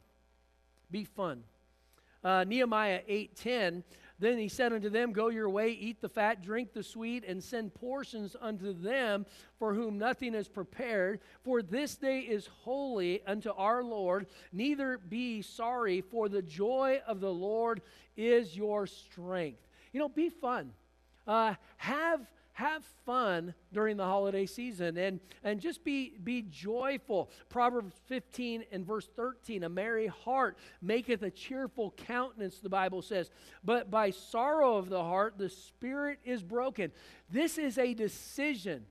Be 0.90 1.04
fun. 1.04 1.44
Uh, 2.24 2.42
Nehemiah 2.44 3.02
8:10 3.08 3.84
then 4.18 4.38
he 4.38 4.48
said 4.48 4.72
unto 4.72 4.90
them, 4.90 5.12
Go 5.12 5.28
your 5.28 5.48
way, 5.48 5.70
eat 5.70 6.00
the 6.00 6.08
fat, 6.08 6.42
drink 6.42 6.72
the 6.72 6.82
sweet, 6.82 7.24
and 7.24 7.42
send 7.42 7.74
portions 7.74 8.34
unto 8.40 8.72
them 8.72 9.26
for 9.58 9.74
whom 9.74 9.98
nothing 9.98 10.34
is 10.34 10.48
prepared. 10.48 11.20
For 11.44 11.62
this 11.62 11.96
day 11.96 12.20
is 12.20 12.48
holy 12.62 13.22
unto 13.26 13.50
our 13.50 13.84
Lord. 13.84 14.26
Neither 14.52 14.98
be 14.98 15.42
sorry, 15.42 16.00
for 16.00 16.28
the 16.28 16.42
joy 16.42 17.00
of 17.06 17.20
the 17.20 17.32
Lord 17.32 17.82
is 18.16 18.56
your 18.56 18.86
strength. 18.86 19.66
You 19.92 20.00
know, 20.00 20.08
be 20.08 20.28
fun. 20.28 20.72
Uh, 21.26 21.54
have 21.76 22.26
have 22.58 22.84
fun 23.06 23.54
during 23.72 23.96
the 23.96 24.04
holiday 24.04 24.44
season 24.44 24.96
and, 24.96 25.20
and 25.44 25.60
just 25.60 25.84
be, 25.84 26.14
be 26.24 26.42
joyful. 26.42 27.30
Proverbs 27.48 27.94
15 28.06 28.64
and 28.72 28.84
verse 28.84 29.08
13 29.14 29.62
A 29.62 29.68
merry 29.68 30.08
heart 30.08 30.58
maketh 30.82 31.22
a 31.22 31.30
cheerful 31.30 31.94
countenance, 31.96 32.58
the 32.58 32.68
Bible 32.68 33.00
says. 33.00 33.30
But 33.62 33.92
by 33.92 34.10
sorrow 34.10 34.76
of 34.76 34.88
the 34.88 35.04
heart, 35.04 35.38
the 35.38 35.48
spirit 35.48 36.18
is 36.24 36.42
broken. 36.42 36.90
This 37.30 37.58
is 37.58 37.78
a 37.78 37.94
decision. 37.94 38.86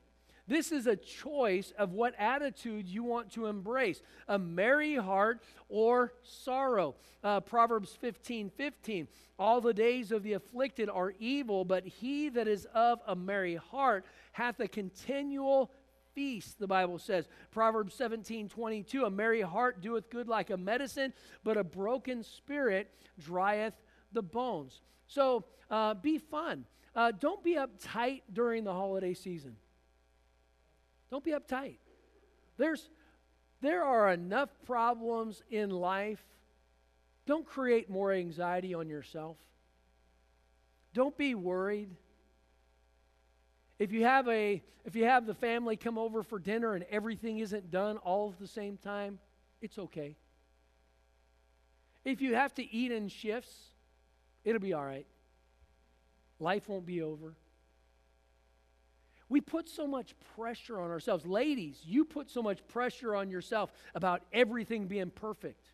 This 0.47 0.71
is 0.71 0.87
a 0.87 0.95
choice 0.95 1.73
of 1.77 1.91
what 1.91 2.13
attitude 2.17 2.87
you 2.87 3.03
want 3.03 3.31
to 3.33 3.47
embrace 3.47 4.01
a 4.27 4.39
merry 4.39 4.95
heart 4.95 5.41
or 5.67 6.13
sorrow. 6.23 6.95
Uh, 7.23 7.41
Proverbs 7.41 7.97
15 7.99 8.49
15. 8.49 9.07
All 9.37 9.59
the 9.59 9.73
days 9.73 10.11
of 10.11 10.23
the 10.23 10.33
afflicted 10.33 10.89
are 10.89 11.13
evil, 11.19 11.65
but 11.65 11.85
he 11.85 12.29
that 12.29 12.47
is 12.47 12.65
of 12.73 12.99
a 13.05 13.15
merry 13.15 13.55
heart 13.55 14.05
hath 14.31 14.59
a 14.59 14.67
continual 14.67 15.71
feast, 16.15 16.57
the 16.59 16.67
Bible 16.67 16.97
says. 16.97 17.27
Proverbs 17.51 17.93
17 17.95 18.47
22. 18.47 19.03
A 19.03 19.09
merry 19.09 19.41
heart 19.41 19.81
doeth 19.81 20.09
good 20.09 20.29
like 20.29 20.49
a 20.49 20.57
medicine, 20.57 21.13
but 21.43 21.57
a 21.57 21.63
broken 21.63 22.23
spirit 22.23 22.89
drieth 23.19 23.73
the 24.13 24.23
bones. 24.23 24.81
So 25.07 25.43
uh, 25.69 25.93
be 25.93 26.17
fun. 26.17 26.65
Uh, 26.95 27.11
don't 27.11 27.43
be 27.43 27.55
uptight 27.55 28.21
during 28.31 28.63
the 28.63 28.73
holiday 28.73 29.13
season. 29.13 29.57
Don't 31.09 31.23
be 31.23 31.31
uptight. 31.31 31.77
There's, 32.57 32.89
there 33.61 33.83
are 33.83 34.11
enough 34.11 34.49
problems 34.65 35.41
in 35.49 35.69
life. 35.69 36.23
Don't 37.25 37.45
create 37.45 37.89
more 37.89 38.11
anxiety 38.11 38.73
on 38.73 38.89
yourself. 38.89 39.37
Don't 40.93 41.17
be 41.17 41.35
worried. 41.35 41.89
If 43.79 43.91
you 43.91 44.03
have 44.03 44.27
a 44.27 44.63
if 44.85 44.95
you 44.95 45.03
have 45.03 45.25
the 45.25 45.33
family 45.33 45.75
come 45.75 45.97
over 45.97 46.23
for 46.23 46.39
dinner 46.39 46.73
and 46.73 46.85
everything 46.89 47.39
isn't 47.39 47.69
done 47.69 47.97
all 47.97 48.29
at 48.29 48.39
the 48.39 48.47
same 48.47 48.77
time, 48.77 49.19
it's 49.61 49.77
okay. 49.77 50.15
If 52.05 52.21
you 52.21 52.35
have 52.35 52.53
to 52.55 52.73
eat 52.73 52.93
in 52.93 53.09
shifts, 53.09 53.53
it'll 54.45 54.61
be 54.61 54.71
all 54.71 54.85
right. 54.85 55.05
Life 56.39 56.69
won't 56.69 56.85
be 56.85 57.01
over. 57.01 57.35
We 59.29 59.41
put 59.41 59.67
so 59.69 59.85
much 59.87 60.15
pressure 60.35 60.79
on 60.79 60.89
ourselves. 60.89 61.25
Ladies, 61.25 61.79
you 61.83 62.05
put 62.05 62.29
so 62.29 62.41
much 62.41 62.65
pressure 62.67 63.15
on 63.15 63.29
yourself 63.29 63.71
about 63.93 64.21
everything 64.31 64.87
being 64.87 65.09
perfect. 65.09 65.67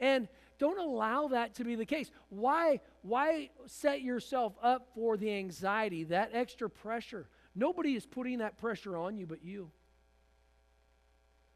And 0.00 0.28
don't 0.58 0.78
allow 0.78 1.28
that 1.28 1.54
to 1.56 1.64
be 1.64 1.74
the 1.74 1.84
case. 1.84 2.10
Why, 2.28 2.80
why 3.02 3.50
set 3.66 4.02
yourself 4.02 4.54
up 4.62 4.88
for 4.94 5.16
the 5.16 5.32
anxiety, 5.34 6.04
that 6.04 6.30
extra 6.32 6.70
pressure? 6.70 7.26
Nobody 7.54 7.94
is 7.94 8.06
putting 8.06 8.38
that 8.38 8.58
pressure 8.58 8.96
on 8.96 9.16
you 9.16 9.26
but 9.26 9.44
you. 9.44 9.70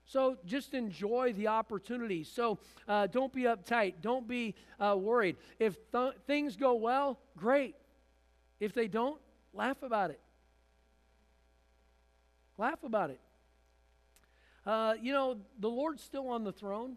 So 0.04 0.36
just 0.44 0.74
enjoy 0.74 1.32
the 1.32 1.48
opportunity. 1.48 2.22
So 2.22 2.58
uh, 2.86 3.08
don't 3.08 3.32
be 3.32 3.42
uptight. 3.42 3.94
Don't 4.02 4.28
be 4.28 4.54
uh, 4.78 4.96
worried. 4.96 5.36
If 5.58 5.76
th- 5.90 6.14
things 6.26 6.54
go 6.56 6.74
well, 6.74 7.18
great. 7.36 7.74
If 8.60 8.72
they 8.72 8.86
don't, 8.86 9.20
laugh 9.52 9.82
about 9.82 10.10
it. 10.10 10.20
Laugh 12.58 12.82
about 12.84 13.10
it. 13.10 13.20
Uh, 14.64 14.94
you 15.00 15.12
know, 15.12 15.38
the 15.60 15.68
Lord's 15.68 16.02
still 16.02 16.28
on 16.28 16.42
the 16.42 16.52
throne. 16.52 16.96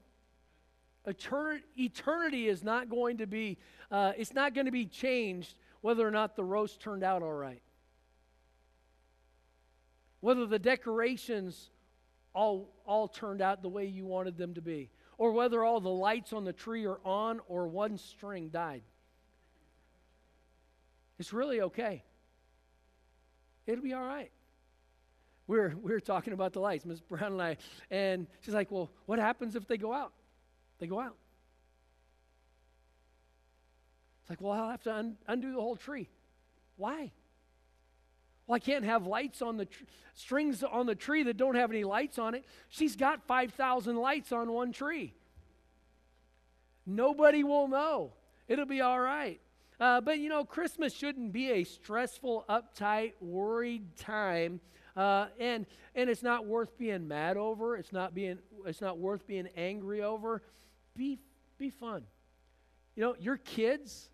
Etern- 1.08 1.62
eternity 1.78 2.48
is 2.48 2.64
not 2.64 2.90
going 2.90 3.18
to 3.18 3.28
be, 3.28 3.58
uh, 3.92 4.14
it's 4.18 4.34
not 4.34 4.54
going 4.54 4.66
to 4.66 4.72
be 4.72 4.86
changed 4.86 5.56
whether 5.82 6.06
or 6.08 6.12
not 6.12 6.36
the 6.36 6.44
roast 6.44 6.82
turned 6.82 7.04
out 7.04 7.22
all 7.22 7.34
right. 7.34 7.62
Whether 10.22 10.46
the 10.46 10.60
decorations 10.60 11.70
all, 12.34 12.74
all 12.86 13.08
turned 13.08 13.42
out 13.42 13.62
the 13.62 13.70
way 13.70 13.86
you 13.86 14.06
wanted 14.06 14.38
them 14.38 14.54
to 14.56 14.62
be. 14.62 14.90
Or 15.18 15.32
whether 15.32 15.64
all 15.64 15.80
the 15.80 15.90
lights 15.90 16.34
on 16.34 16.46
the 16.46 16.54
tree 16.54 16.86
are 16.86 17.00
on 17.04 17.42
or 17.48 17.68
one 17.68 17.98
string 17.98 18.50
died. 18.50 18.84
It's 21.18 21.34
really 21.34 21.62
okay. 21.62 22.04
It'll 23.68 23.84
be 23.84 23.94
all 23.94 24.06
right 24.06 24.32
we 25.50 25.58
were, 25.58 25.74
we 25.82 25.92
were 25.92 26.00
talking 26.00 26.32
about 26.34 26.54
the 26.54 26.60
lights, 26.60 26.86
Ms. 26.86 27.02
Brown 27.02 27.34
and 27.34 27.42
I, 27.42 27.58
and 27.90 28.28
she's 28.42 28.54
like, 28.54 28.70
Well, 28.70 28.92
what 29.08 29.18
happens 29.18 29.56
if 29.56 29.68
they 29.68 29.78
go 29.78 29.92
out? 29.92 30.14
They 30.78 30.86
go 30.86 31.00
out. 31.00 31.16
It's 34.22 34.30
like, 34.30 34.40
Well, 34.40 34.52
I'll 34.52 34.70
have 34.70 34.84
to 34.84 34.94
un- 34.94 35.18
undo 35.28 35.52
the 35.52 35.60
whole 35.60 35.76
tree. 35.76 36.08
Why? 36.78 37.12
Well, 38.46 38.58
I 38.58 38.60
can't 38.60 38.86
have 38.86 39.08
lights 39.08 39.42
on 39.42 39.58
the 39.58 39.66
tr- 39.66 39.86
strings 40.14 40.64
on 40.64 40.86
the 40.86 40.94
tree 40.94 41.24
that 41.24 41.36
don't 41.36 41.56
have 41.56 41.72
any 41.72 41.84
lights 41.84 42.20
on 42.20 42.36
it. 42.36 42.46
She's 42.70 42.96
got 42.96 43.26
5,000 43.26 43.96
lights 43.96 44.32
on 44.32 44.52
one 44.52 44.72
tree. 44.72 45.16
Nobody 46.86 47.44
will 47.44 47.68
know. 47.68 48.14
It'll 48.48 48.68
be 48.68 48.82
all 48.82 49.00
right. 49.00 49.42
Uh, 49.80 50.00
but 50.00 50.20
you 50.20 50.30
know, 50.30 50.46
Christmas 50.46 50.94
shouldn't 50.94 51.34
be 51.34 51.50
a 51.50 51.64
stressful, 51.64 52.46
uptight, 52.48 53.14
worried 53.20 53.98
time 53.98 54.60
uh, 55.00 55.28
and 55.40 55.66
and 55.96 56.10
it's 56.10 56.22
not 56.22 56.46
worth 56.46 56.78
being 56.78 57.08
mad 57.08 57.38
over. 57.38 57.78
It's 57.78 57.94
not 57.94 58.14
being 58.14 58.38
it's 58.66 58.82
not 58.82 58.98
worth 58.98 59.26
being 59.26 59.48
angry 59.56 60.04
over. 60.04 60.44
Be 60.94 61.20
be 61.58 61.70
fun. 61.70 62.04
You 62.98 63.04
know, 63.04 63.16
your 63.18 63.38
kids, 63.38 64.10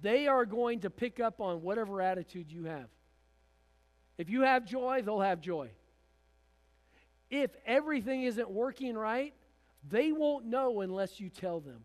they 0.00 0.26
are 0.26 0.46
going 0.46 0.80
to 0.80 0.90
pick 0.90 1.20
up 1.20 1.42
on 1.42 1.60
whatever 1.60 2.00
attitude 2.00 2.50
you 2.50 2.64
have. 2.64 2.88
If 4.16 4.30
you 4.30 4.40
have 4.40 4.64
joy, 4.64 5.02
they'll 5.04 5.20
have 5.20 5.42
joy. 5.42 5.68
If 7.28 7.50
everything 7.66 8.22
isn't 8.22 8.50
working 8.50 8.96
right, 8.96 9.34
they 9.86 10.12
won't 10.12 10.46
know 10.46 10.80
unless 10.80 11.20
you 11.20 11.28
tell 11.28 11.60
them. 11.60 11.82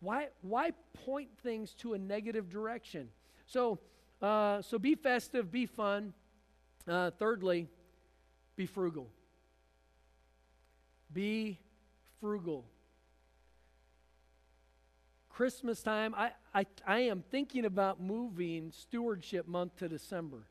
Why, 0.00 0.28
why 0.40 0.72
point 1.04 1.30
things 1.42 1.74
to 1.76 1.94
a 1.94 1.98
negative 1.98 2.48
direction? 2.48 3.08
So, 3.46 3.78
uh, 4.22 4.62
so 4.62 4.78
be 4.78 4.94
festive, 4.94 5.50
be 5.50 5.66
fun. 5.66 6.14
Uh, 6.88 7.10
thirdly, 7.10 7.68
be 8.56 8.66
frugal. 8.66 9.08
Be 11.12 11.58
frugal. 12.20 12.64
Christmas 15.28 15.82
time, 15.82 16.14
I, 16.14 16.32
I, 16.54 16.66
I 16.86 16.98
am 17.00 17.22
thinking 17.30 17.64
about 17.64 18.00
moving 18.00 18.72
stewardship 18.72 19.48
month 19.48 19.76
to 19.76 19.88
December. 19.88 20.44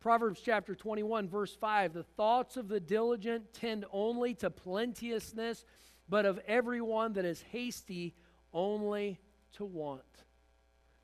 Proverbs 0.00 0.40
chapter 0.44 0.74
21, 0.74 1.28
verse 1.28 1.56
5 1.56 1.92
The 1.92 2.02
thoughts 2.02 2.56
of 2.56 2.68
the 2.68 2.80
diligent 2.80 3.52
tend 3.52 3.84
only 3.90 4.34
to 4.34 4.50
plenteousness, 4.50 5.64
but 6.08 6.26
of 6.26 6.38
everyone 6.46 7.14
that 7.14 7.24
is 7.24 7.42
hasty, 7.50 8.14
only 8.52 9.18
to 9.54 9.64
want. 9.64 10.02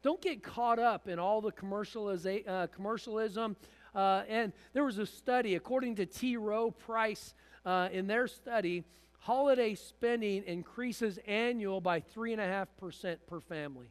Don't 0.02 0.20
get 0.20 0.42
caught 0.42 0.78
up 0.78 1.08
in 1.08 1.18
all 1.18 1.40
the 1.40 1.52
commercializa- 1.52 2.46
uh, 2.46 2.66
commercialism. 2.68 3.56
Uh, 3.94 4.22
and 4.28 4.52
there 4.72 4.84
was 4.84 4.98
a 4.98 5.06
study, 5.06 5.54
according 5.54 5.96
to 5.96 6.06
T. 6.06 6.36
Rowe 6.36 6.70
Price, 6.70 7.34
uh, 7.64 7.88
in 7.92 8.06
their 8.06 8.26
study, 8.26 8.84
holiday 9.20 9.74
spending 9.74 10.44
increases 10.44 11.18
annual 11.26 11.80
by 11.80 12.00
3.5% 12.00 13.16
per 13.26 13.40
family. 13.40 13.90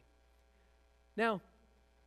Now, 1.16 1.40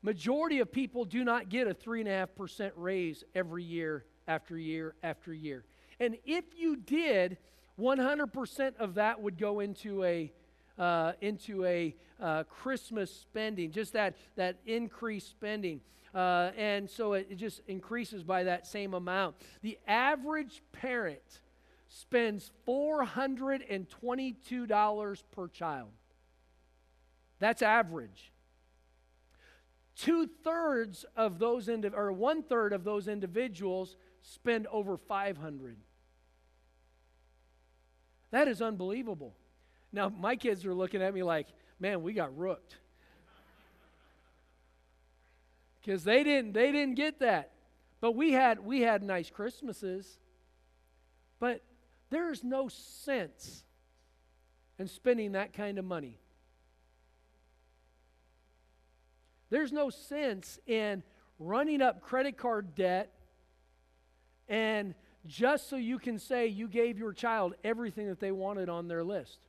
majority 0.01 0.59
of 0.59 0.71
people 0.71 1.03
do 1.03 1.23
not 1.25 1.49
get 1.49 1.67
a 1.67 1.73
3.5% 1.73 2.71
raise 2.75 3.23
every 3.35 3.63
year 3.63 4.05
after 4.27 4.57
year 4.57 4.95
after 5.03 5.33
year. 5.33 5.65
And 5.99 6.17
if 6.23 6.45
you 6.55 6.77
did, 6.77 7.37
100% 7.79 8.75
of 8.77 8.95
that 8.95 9.21
would 9.21 9.37
go 9.37 9.59
into 9.59 10.03
a 10.03 10.31
uh, 10.77 11.13
into 11.21 11.63
a 11.65 11.95
uh, 12.21 12.43
Christmas 12.43 13.11
spending, 13.11 13.71
just 13.71 13.93
that 13.93 14.15
that 14.35 14.57
increased 14.65 15.29
spending, 15.29 15.79
uh, 16.13 16.51
and 16.55 16.89
so 16.89 17.13
it, 17.13 17.27
it 17.31 17.35
just 17.35 17.61
increases 17.67 18.23
by 18.23 18.43
that 18.43 18.67
same 18.67 18.93
amount. 18.93 19.35
The 19.61 19.79
average 19.87 20.61
parent 20.71 21.41
spends 21.89 22.51
$422 22.67 25.23
per 25.31 25.47
child. 25.47 25.89
That's 27.39 27.61
average. 27.61 28.33
Two 29.95 30.27
thirds 30.43 31.05
of 31.15 31.39
those, 31.39 31.69
indi- 31.69 31.89
or 31.89 32.11
one 32.11 32.43
third 32.43 32.73
of 32.73 32.83
those 32.83 33.07
individuals 33.07 33.95
spend 34.21 34.67
over 34.67 34.97
500. 34.97 35.77
That 38.31 38.47
is 38.47 38.61
unbelievable. 38.61 39.35
Now, 39.91 40.09
my 40.09 40.35
kids 40.35 40.65
are 40.65 40.73
looking 40.73 41.01
at 41.01 41.13
me 41.13 41.23
like, 41.23 41.47
man, 41.79 42.01
we 42.01 42.13
got 42.13 42.37
rooked. 42.37 42.75
Because 45.81 46.03
they 46.03 46.23
didn't, 46.23 46.53
they 46.53 46.71
didn't 46.71 46.95
get 46.95 47.19
that. 47.19 47.51
But 48.01 48.11
we 48.13 48.33
had, 48.33 48.59
we 48.59 48.81
had 48.81 49.01
nice 49.01 49.29
Christmases. 49.29 50.19
But 51.39 51.63
there's 52.09 52.43
no 52.43 52.67
sense 52.67 53.63
in 54.77 54.87
spending 54.87 55.31
that 55.33 55.53
kind 55.53 55.79
of 55.79 55.85
money. 55.85 56.19
There's 59.49 59.71
no 59.71 59.89
sense 59.89 60.59
in 60.67 61.03
running 61.39 61.81
up 61.81 62.01
credit 62.01 62.37
card 62.37 62.75
debt 62.75 63.13
and 64.49 64.93
just 65.27 65.69
so 65.69 65.75
you 65.75 65.99
can 65.99 66.19
say 66.19 66.47
you 66.47 66.67
gave 66.67 66.97
your 66.97 67.13
child 67.13 67.53
everything 67.63 68.07
that 68.07 68.19
they 68.19 68.31
wanted 68.31 68.69
on 68.69 68.87
their 68.87 69.03
list. 69.03 69.39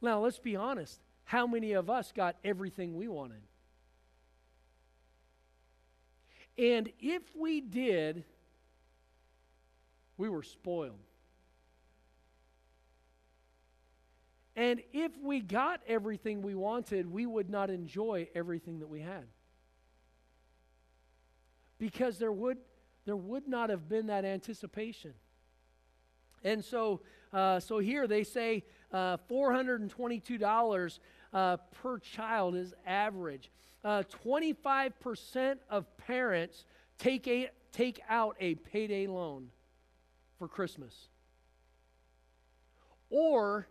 Now, 0.00 0.20
let's 0.20 0.38
be 0.38 0.56
honest. 0.56 1.00
How 1.24 1.46
many 1.46 1.72
of 1.72 1.90
us 1.90 2.12
got 2.12 2.36
everything 2.44 2.96
we 2.96 3.08
wanted? 3.08 3.42
And 6.56 6.90
if 7.00 7.22
we 7.36 7.60
did, 7.60 8.24
we 10.16 10.28
were 10.28 10.42
spoiled. 10.42 10.98
And 14.56 14.82
if 14.92 15.12
we 15.22 15.40
got 15.40 15.80
everything 15.86 16.42
we 16.42 16.56
wanted, 16.56 17.10
we 17.10 17.26
would 17.26 17.48
not 17.48 17.70
enjoy 17.70 18.28
everything 18.34 18.80
that 18.80 18.88
we 18.88 19.00
had. 19.00 19.24
Because 21.78 22.18
there 22.18 22.32
would, 22.32 22.58
there 23.04 23.16
would 23.16 23.46
not 23.48 23.70
have 23.70 23.88
been 23.88 24.06
that 24.06 24.24
anticipation. 24.24 25.14
And 26.44 26.64
so, 26.64 27.00
uh, 27.32 27.60
so 27.60 27.78
here 27.78 28.06
they 28.06 28.24
say 28.24 28.64
uh, 28.92 29.16
$422 29.30 30.98
uh, 31.32 31.56
per 31.82 31.98
child 31.98 32.54
is 32.54 32.74
average. 32.86 33.50
25% 33.84 34.92
uh, 35.36 35.54
of 35.70 35.96
parents 35.98 36.64
take, 36.98 37.26
a, 37.28 37.50
take 37.72 38.00
out 38.08 38.36
a 38.40 38.54
payday 38.56 39.06
loan 39.06 39.48
for 40.38 40.48
Christmas. 40.48 41.08
Or 43.10 43.66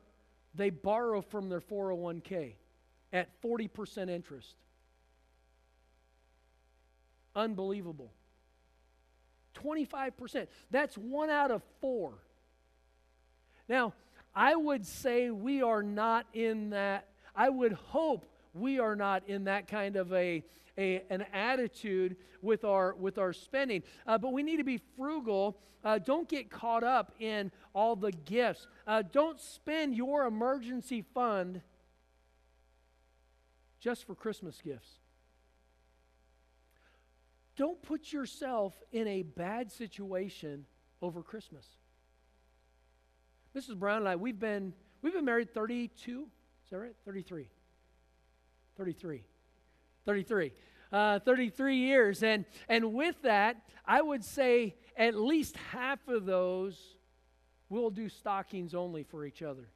they 0.56 0.70
borrow 0.70 1.22
from 1.22 1.50
their 1.50 1.62
401k 1.62 2.56
at 3.14 3.42
40% 3.42 4.10
interest. 4.10 4.56
Unbelievable. 7.38 8.12
25%. 9.64 10.48
That's 10.72 10.98
one 10.98 11.30
out 11.30 11.52
of 11.52 11.62
four. 11.80 12.16
Now, 13.70 13.94
I 14.36 14.56
would 14.56 14.86
say 14.86 15.30
we 15.30 15.62
are 15.62 15.84
not 15.84 16.26
in 16.34 16.72
that, 16.72 17.08
I 17.36 17.50
would 17.50 17.74
hope 17.74 18.26
we 18.54 18.80
are 18.80 18.96
not 18.96 19.24
in 19.28 19.44
that 19.44 19.68
kind 19.68 19.96
of 19.98 20.12
a, 20.14 20.44
a 20.80 21.04
an 21.12 21.26
attitude 21.32 22.16
with 22.42 22.64
our 22.64 22.96
with 22.96 23.20
our 23.20 23.34
spending. 23.34 23.84
Uh, 24.08 24.18
but 24.18 24.34
we 24.34 24.42
need 24.42 24.58
to 24.58 24.64
be 24.64 24.80
frugal. 24.96 25.60
Uh, 25.84 26.00
don't 26.00 26.28
get 26.28 26.50
caught 26.50 26.84
up 26.84 27.14
in 27.20 27.52
all 27.74 27.96
the 27.96 28.12
gifts. 28.12 28.66
Uh, 28.88 29.04
don't 29.12 29.40
spend 29.40 29.96
your 29.96 30.26
emergency 30.26 31.04
fund 31.14 31.62
just 33.80 34.08
for 34.08 34.16
Christmas 34.16 34.60
gifts. 34.64 34.90
Don't 37.58 37.82
put 37.82 38.14
yourself 38.14 38.74
in 38.92 39.08
a 39.08 39.24
bad 39.24 39.72
situation 39.72 40.66
over 41.02 41.24
Christmas. 41.24 41.66
Mrs. 43.56 43.76
Brown 43.76 44.00
and 44.00 44.10
I, 44.10 44.16
we've 44.16 44.40
been 44.40 44.74
we've 45.02 45.14
been 45.14 45.26
married 45.26 45.54
32, 45.54 46.28
is 46.64 46.70
that 46.70 46.78
right? 46.78 46.96
33. 47.06 47.50
33. 48.78 49.24
33. 50.06 50.52
Uh, 50.92 51.20
33 51.20 51.78
years. 51.78 52.24
And, 52.24 52.46
and 52.70 52.94
with 52.94 53.22
that, 53.24 53.58
I 53.86 54.02
would 54.02 54.24
say 54.24 54.76
at 54.96 55.16
least 55.16 55.58
half 55.72 56.08
of 56.08 56.26
those 56.26 56.80
will 57.70 57.90
do 57.90 58.08
stockings 58.08 58.76
only 58.76 59.04
for 59.04 59.26
each 59.26 59.42
other. 59.42 59.68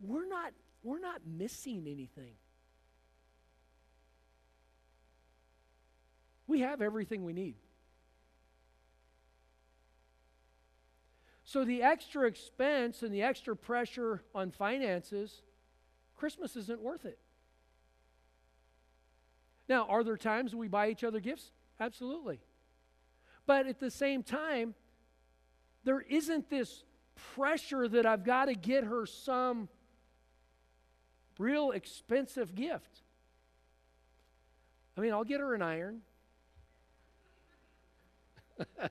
We're 0.00 0.28
not, 0.28 0.52
we're 0.88 0.98
not 0.98 1.20
missing 1.26 1.86
anything. 1.86 2.32
We 6.46 6.60
have 6.60 6.80
everything 6.80 7.24
we 7.24 7.34
need. 7.34 7.56
So 11.44 11.64
the 11.64 11.82
extra 11.82 12.26
expense 12.26 13.02
and 13.02 13.12
the 13.12 13.22
extra 13.22 13.54
pressure 13.54 14.22
on 14.34 14.50
finances, 14.50 15.42
Christmas 16.16 16.56
isn't 16.56 16.80
worth 16.80 17.04
it. 17.04 17.18
Now, 19.68 19.86
are 19.88 20.02
there 20.02 20.16
times 20.16 20.54
we 20.54 20.68
buy 20.68 20.88
each 20.88 21.04
other 21.04 21.20
gifts? 21.20 21.52
Absolutely. 21.78 22.40
But 23.46 23.66
at 23.66 23.78
the 23.78 23.90
same 23.90 24.22
time, 24.22 24.74
there 25.84 26.00
isn't 26.00 26.48
this 26.48 26.84
pressure 27.34 27.88
that 27.88 28.06
I've 28.06 28.24
got 28.24 28.46
to 28.46 28.54
get 28.54 28.84
her 28.84 29.04
some 29.04 29.68
real 31.38 31.70
expensive 31.70 32.54
gift. 32.54 33.02
I 34.96 35.00
mean, 35.00 35.12
I'll 35.12 35.24
get 35.24 35.40
her 35.40 35.54
an 35.54 35.62
iron. 35.62 36.02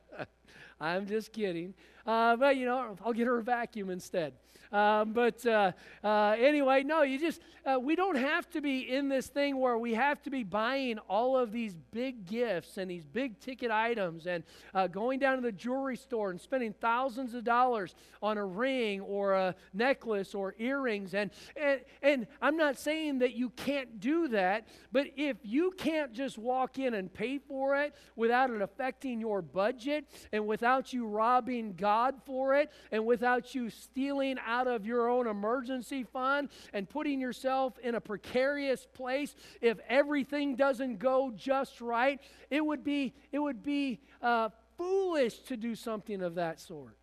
I'm 0.80 1.06
just 1.08 1.34
kidding. 1.34 1.74
Uh, 2.08 2.38
but, 2.38 2.56
you 2.56 2.66
know, 2.66 2.96
I'll 3.06 3.14
get 3.14 3.28
her 3.28 3.38
a 3.38 3.44
vacuum 3.44 3.90
instead. 3.90 4.34
Um, 4.72 5.14
but 5.14 5.46
uh, 5.46 5.72
uh, 6.04 6.36
anyway, 6.38 6.84
no, 6.84 7.04
you 7.04 7.20
just, 7.20 7.42
uh, 7.66 7.80
we 7.80 7.96
don't 7.96 8.18
have 8.18 8.50
to 8.52 8.62
be 8.62 8.80
in 8.80 9.10
this 9.10 9.28
thing 9.28 9.58
where 9.60 9.78
we 9.78 9.94
have 9.94 10.22
to 10.24 10.30
be 10.30 10.44
buying 10.44 11.00
all 11.10 11.38
of 11.38 11.52
these 11.52 11.76
big 11.92 12.26
gifts 12.26 12.78
and 12.78 12.90
these 12.90 13.06
big 13.06 13.40
ticket 13.40 13.72
items 13.72 14.28
and 14.28 14.44
uh, 14.74 14.88
going 14.88 15.20
down 15.20 15.38
to 15.38 15.42
the 15.42 15.52
jewelry 15.52 15.96
store 15.96 16.32
and 16.32 16.42
spending 16.42 16.74
thousands 16.74 17.34
of 17.34 17.44
dollars 17.44 17.96
on 18.22 18.38
a 18.38 18.46
ring 18.46 19.02
or 19.02 19.34
a 19.34 19.56
necklace 19.74 20.36
or 20.36 20.54
earrings. 20.60 21.14
And, 21.14 21.32
and, 21.56 21.82
and 22.02 22.28
I'm 22.42 22.58
not 22.58 22.78
saying 22.78 23.20
that 23.20 23.36
you 23.36 23.50
can't 23.52 24.00
do 24.00 24.28
that, 24.30 24.68
but 24.92 25.08
if 25.16 25.38
you 25.44 25.72
can't 25.78 26.14
just 26.14 26.38
walk 26.38 26.78
in 26.78 26.94
and 26.94 27.14
pay 27.14 27.38
for 27.38 27.78
it 27.78 27.96
without 28.16 28.50
it 28.50 28.62
affecting 28.62 29.22
your 29.22 29.42
budget 29.42 30.06
and 30.32 30.46
without 30.46 30.92
you 30.92 31.08
robbing 31.08 31.74
God 31.74 31.97
for 32.26 32.54
it 32.54 32.70
and 32.92 33.06
without 33.06 33.56
you 33.56 33.70
stealing 33.70 34.38
out 34.46 34.58
out 34.68 34.76
of 34.76 34.86
your 34.86 35.08
own 35.08 35.28
emergency 35.28 36.04
fund 36.04 36.50
and 36.74 36.90
putting 36.90 37.22
yourself 37.22 37.78
in 37.80 37.96
a 37.96 38.02
precarious 38.02 38.88
place 38.94 39.36
if 39.62 39.78
everything 39.88 40.56
doesn't 40.56 40.98
go 40.98 41.32
just 41.36 41.80
right. 41.80 42.20
It 42.50 42.66
would 42.66 42.84
be, 42.84 43.14
it 43.32 43.40
would 43.40 43.64
be 43.64 44.00
uh, 44.22 44.50
foolish 44.78 45.40
to 45.44 45.58
do 45.58 45.76
something 45.76 46.22
of 46.22 46.36
that 46.36 46.60
sort. 46.60 46.98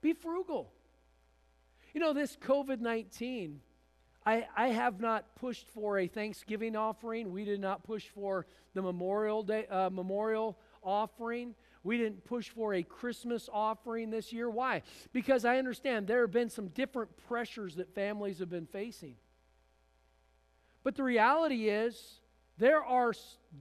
Be 0.00 0.12
frugal. 0.12 0.72
You 1.94 2.00
know, 2.00 2.12
this 2.12 2.36
COVID 2.36 2.80
19, 2.80 3.60
I, 4.24 4.46
I 4.56 4.68
have 4.68 5.00
not 5.00 5.36
pushed 5.36 5.68
for 5.68 5.98
a 5.98 6.06
Thanksgiving 6.06 6.76
offering. 6.76 7.32
We 7.32 7.44
did 7.44 7.60
not 7.60 7.82
push 7.82 8.06
for 8.08 8.46
the 8.74 8.82
Memorial 8.82 9.42
Day 9.42 9.66
uh, 9.66 9.90
memorial 9.90 10.58
offering. 10.82 11.54
We 11.84 11.98
didn't 11.98 12.24
push 12.24 12.48
for 12.48 12.74
a 12.74 12.82
Christmas 12.82 13.48
offering 13.52 14.10
this 14.10 14.32
year. 14.32 14.48
Why? 14.48 14.82
Because 15.12 15.44
I 15.44 15.58
understand 15.58 16.06
there 16.06 16.20
have 16.20 16.30
been 16.30 16.50
some 16.50 16.68
different 16.68 17.10
pressures 17.28 17.76
that 17.76 17.94
families 17.94 18.38
have 18.38 18.50
been 18.50 18.66
facing. 18.66 19.16
But 20.84 20.96
the 20.96 21.02
reality 21.02 21.68
is, 21.68 22.20
there 22.58 22.84
are, 22.84 23.12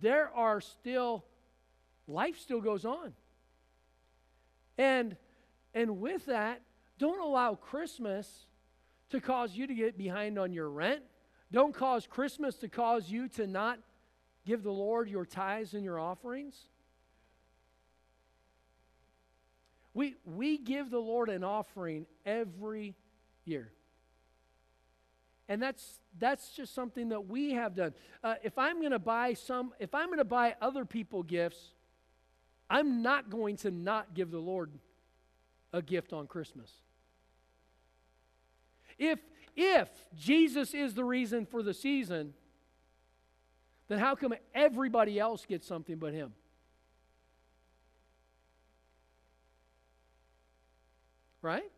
there 0.01 0.29
are 0.35 0.61
still, 0.61 1.25
life 2.07 2.39
still 2.39 2.61
goes 2.61 2.85
on. 2.85 3.13
And, 4.77 5.15
and 5.73 5.99
with 5.99 6.25
that, 6.27 6.61
don't 6.97 7.19
allow 7.19 7.55
Christmas 7.55 8.45
to 9.09 9.19
cause 9.19 9.55
you 9.55 9.67
to 9.67 9.73
get 9.73 9.97
behind 9.97 10.37
on 10.37 10.53
your 10.53 10.69
rent. 10.69 11.01
Don't 11.51 11.73
cause 11.73 12.07
Christmas 12.07 12.55
to 12.57 12.69
cause 12.69 13.09
you 13.09 13.27
to 13.29 13.45
not 13.45 13.79
give 14.45 14.63
the 14.63 14.71
Lord 14.71 15.09
your 15.09 15.25
tithes 15.25 15.73
and 15.73 15.83
your 15.83 15.99
offerings. 15.99 16.55
We, 19.93 20.15
we 20.25 20.57
give 20.57 20.89
the 20.89 20.99
Lord 20.99 21.29
an 21.29 21.43
offering 21.43 22.05
every 22.25 22.95
year. 23.45 23.71
And 25.49 25.61
that's, 25.61 25.99
that's 26.17 26.51
just 26.51 26.73
something 26.73 27.09
that 27.09 27.27
we 27.27 27.51
have 27.53 27.75
done. 27.75 27.93
Uh, 28.23 28.35
if 28.41 28.57
I'm 28.57 28.79
going 28.79 28.91
to 28.93 28.99
buy 28.99 29.33
some, 29.33 29.73
if 29.79 29.93
I'm 29.93 30.07
going 30.07 30.19
to 30.19 30.23
buy 30.23 30.55
other 30.61 30.85
people 30.85 31.23
gifts, 31.23 31.59
I'm 32.69 33.01
not 33.01 33.29
going 33.29 33.57
to 33.57 33.71
not 33.71 34.13
give 34.13 34.31
the 34.31 34.39
Lord 34.39 34.71
a 35.73 35.81
gift 35.81 36.13
on 36.13 36.25
Christmas. 36.27 36.71
If, 38.97 39.19
if 39.57 39.89
Jesus 40.15 40.73
is 40.73 40.93
the 40.93 41.03
reason 41.03 41.45
for 41.45 41.63
the 41.63 41.73
season, 41.73 42.33
then 43.89 43.99
how 43.99 44.15
come 44.15 44.33
everybody 44.55 45.19
else 45.19 45.45
gets 45.45 45.67
something 45.67 45.97
but 45.97 46.13
him? 46.13 46.31
Right? 51.41 51.71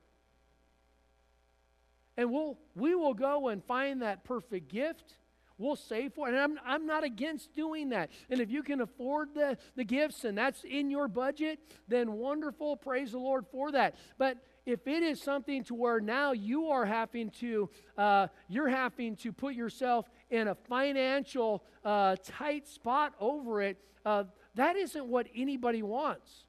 And 2.17 2.32
we'll, 2.32 2.58
we 2.76 2.95
will 2.95 3.13
go 3.13 3.47
and 3.47 3.63
find 3.63 4.02
that 4.02 4.23
perfect 4.23 4.71
gift. 4.71 5.15
We'll 5.58 5.76
save 5.76 6.13
for 6.13 6.28
it. 6.28 6.34
And 6.34 6.39
I'm, 6.39 6.60
I'm 6.65 6.86
not 6.86 7.04
against 7.04 7.54
doing 7.54 7.89
that. 7.89 8.10
And 8.30 8.39
if 8.39 8.52
you 8.52 8.63
can 8.63 8.82
afford 8.82 9.34
the, 9.34 9.58
the 9.76 9.84
gifts 9.84 10.23
and 10.26 10.38
that's 10.38 10.63
in 10.63 10.89
your 10.89 11.08
budget, 11.08 11.60
then 11.88 12.13
wonderful. 12.13 12.76
Praise 12.76 13.12
the 13.12 13.19
Lord 13.19 13.45
for 13.52 13.71
that. 13.71 13.95
But 14.17 14.38
if 14.65 14.88
it 14.88 15.04
is 15.04 15.21
something 15.21 15.63
to 15.65 15.76
where 15.76 15.99
now 15.99 16.32
you 16.32 16.67
are 16.67 16.86
having 16.86 17.30
to 17.30 17.69
uh, 17.97 18.28
you're 18.47 18.69
having 18.69 19.15
to 19.17 19.32
put 19.32 19.56
yourself 19.56 20.10
in 20.30 20.47
a 20.47 20.56
financial 20.56 21.63
uh, 21.84 22.15
tight 22.23 22.67
spot 22.67 23.13
over 23.19 23.62
it 23.62 23.78
uh, 24.06 24.23
that 24.56 24.76
isn't 24.76 25.06
what 25.06 25.28
anybody 25.36 25.82
wants 25.82 26.45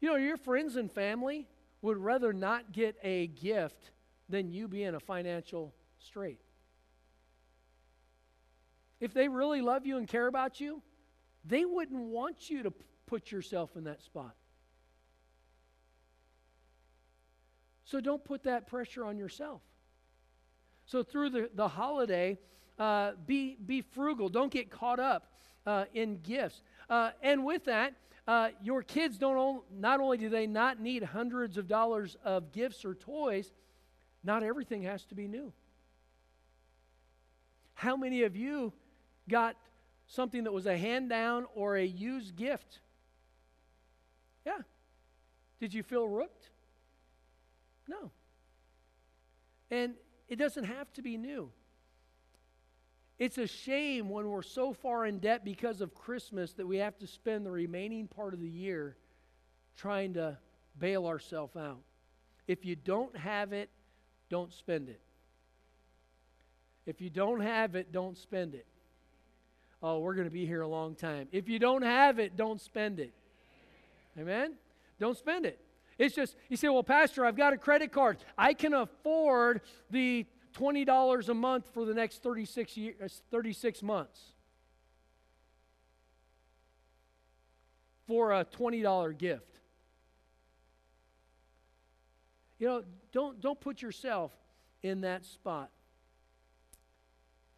you 0.00 0.08
know, 0.08 0.16
your 0.16 0.36
friends 0.36 0.76
and 0.76 0.90
family 0.90 1.46
would 1.82 1.98
rather 1.98 2.32
not 2.32 2.72
get 2.72 2.96
a 3.02 3.28
gift 3.28 3.90
than 4.28 4.50
you 4.50 4.68
be 4.68 4.82
in 4.82 4.94
a 4.94 5.00
financial 5.00 5.74
strait. 5.98 6.40
If 9.00 9.14
they 9.14 9.28
really 9.28 9.60
love 9.60 9.86
you 9.86 9.96
and 9.96 10.06
care 10.06 10.26
about 10.26 10.60
you, 10.60 10.82
they 11.44 11.64
wouldn't 11.64 12.00
want 12.00 12.50
you 12.50 12.62
to 12.64 12.72
put 13.06 13.32
yourself 13.32 13.76
in 13.76 13.84
that 13.84 14.02
spot. 14.02 14.34
So 17.84 18.00
don't 18.00 18.22
put 18.22 18.44
that 18.44 18.66
pressure 18.68 19.04
on 19.04 19.18
yourself. 19.18 19.62
So 20.86 21.02
through 21.02 21.30
the, 21.30 21.50
the 21.54 21.66
holiday, 21.66 22.38
uh, 22.78 23.12
be, 23.26 23.56
be 23.66 23.80
frugal. 23.80 24.28
Don't 24.28 24.52
get 24.52 24.70
caught 24.70 25.00
up 25.00 25.32
uh, 25.66 25.86
in 25.92 26.18
gifts. 26.18 26.62
Uh, 26.88 27.10
and 27.22 27.44
with 27.44 27.64
that, 27.64 27.94
uh, 28.30 28.50
your 28.62 28.80
kids 28.80 29.18
don't 29.18 29.64
not 29.72 29.98
only 29.98 30.16
do 30.16 30.28
they 30.28 30.46
not 30.46 30.78
need 30.78 31.02
hundreds 31.02 31.58
of 31.58 31.66
dollars 31.66 32.16
of 32.24 32.52
gifts 32.52 32.84
or 32.84 32.94
toys, 32.94 33.50
not 34.22 34.44
everything 34.44 34.84
has 34.84 35.04
to 35.06 35.16
be 35.16 35.26
new. 35.26 35.52
How 37.74 37.96
many 37.96 38.22
of 38.22 38.36
you 38.36 38.72
got 39.28 39.56
something 40.06 40.44
that 40.44 40.52
was 40.52 40.66
a 40.66 40.78
hand 40.78 41.10
down 41.10 41.44
or 41.56 41.74
a 41.74 41.84
used 41.84 42.36
gift? 42.36 42.78
Yeah. 44.46 44.58
Did 45.58 45.74
you 45.74 45.82
feel 45.82 46.06
rooked? 46.06 46.50
No. 47.88 48.12
And 49.72 49.94
it 50.28 50.36
doesn't 50.36 50.64
have 50.64 50.92
to 50.92 51.02
be 51.02 51.16
new. 51.16 51.50
It's 53.20 53.36
a 53.36 53.46
shame 53.46 54.08
when 54.08 54.30
we're 54.30 54.40
so 54.40 54.72
far 54.72 55.04
in 55.04 55.18
debt 55.18 55.44
because 55.44 55.82
of 55.82 55.94
Christmas 55.94 56.54
that 56.54 56.66
we 56.66 56.78
have 56.78 56.98
to 57.00 57.06
spend 57.06 57.44
the 57.44 57.50
remaining 57.50 58.08
part 58.08 58.32
of 58.32 58.40
the 58.40 58.48
year 58.48 58.96
trying 59.76 60.14
to 60.14 60.38
bail 60.78 61.06
ourselves 61.06 61.54
out. 61.54 61.82
If 62.48 62.64
you 62.64 62.76
don't 62.76 63.14
have 63.14 63.52
it, 63.52 63.68
don't 64.30 64.50
spend 64.54 64.88
it. 64.88 65.02
If 66.86 67.02
you 67.02 67.10
don't 67.10 67.40
have 67.40 67.74
it, 67.74 67.92
don't 67.92 68.16
spend 68.16 68.54
it. 68.54 68.66
Oh, 69.82 69.98
we're 69.98 70.14
going 70.14 70.26
to 70.26 70.32
be 70.32 70.46
here 70.46 70.62
a 70.62 70.68
long 70.68 70.94
time. 70.94 71.28
If 71.30 71.46
you 71.46 71.58
don't 71.58 71.82
have 71.82 72.18
it, 72.18 72.38
don't 72.38 72.60
spend 72.60 73.00
it. 73.00 73.12
Amen? 74.18 74.54
Don't 74.98 75.16
spend 75.16 75.44
it. 75.44 75.60
It's 75.98 76.14
just, 76.14 76.36
you 76.48 76.56
say, 76.56 76.70
well, 76.70 76.82
Pastor, 76.82 77.26
I've 77.26 77.36
got 77.36 77.52
a 77.52 77.58
credit 77.58 77.92
card. 77.92 78.16
I 78.38 78.54
can 78.54 78.72
afford 78.72 79.60
the 79.90 80.24
$20 80.54 81.28
a 81.28 81.34
month 81.34 81.68
for 81.72 81.84
the 81.84 81.94
next 81.94 82.22
36, 82.22 82.76
years, 82.76 82.96
uh, 83.02 83.08
36 83.30 83.82
months 83.82 84.20
for 88.06 88.32
a 88.32 88.44
$20 88.44 89.16
gift. 89.18 89.60
You 92.58 92.66
know, 92.66 92.84
don't, 93.12 93.40
don't 93.40 93.60
put 93.60 93.80
yourself 93.80 94.32
in 94.82 95.02
that 95.02 95.24
spot. 95.24 95.70